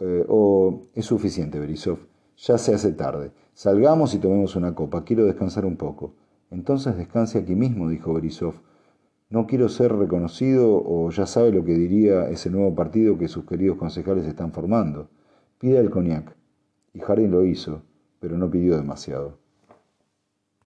Eh, 0.00 0.24
o 0.28 0.82
es 0.92 1.06
suficiente, 1.06 1.60
Berisov. 1.60 1.98
Ya 2.36 2.58
se 2.58 2.74
hace 2.74 2.92
tarde. 2.92 3.30
Salgamos 3.52 4.12
y 4.14 4.18
tomemos 4.18 4.56
una 4.56 4.74
copa. 4.74 5.04
Quiero 5.04 5.24
descansar 5.24 5.64
un 5.66 5.76
poco. 5.76 6.14
Entonces 6.50 6.96
descanse 6.96 7.38
aquí 7.38 7.54
mismo, 7.54 7.88
dijo 7.88 8.12
Berisov. 8.12 8.54
No 9.34 9.48
quiero 9.48 9.68
ser 9.68 9.92
reconocido 9.92 10.80
o 10.86 11.10
ya 11.10 11.26
sabe 11.26 11.50
lo 11.50 11.64
que 11.64 11.74
diría 11.74 12.30
ese 12.30 12.50
nuevo 12.50 12.72
partido 12.76 13.18
que 13.18 13.26
sus 13.26 13.44
queridos 13.44 13.76
concejales 13.76 14.26
están 14.26 14.52
formando. 14.52 15.08
Pida 15.58 15.80
el 15.80 15.90
cognac. 15.90 16.36
Y 16.92 17.00
Harding 17.00 17.32
lo 17.32 17.44
hizo, 17.44 17.82
pero 18.20 18.38
no 18.38 18.48
pidió 18.48 18.76
demasiado. 18.76 19.40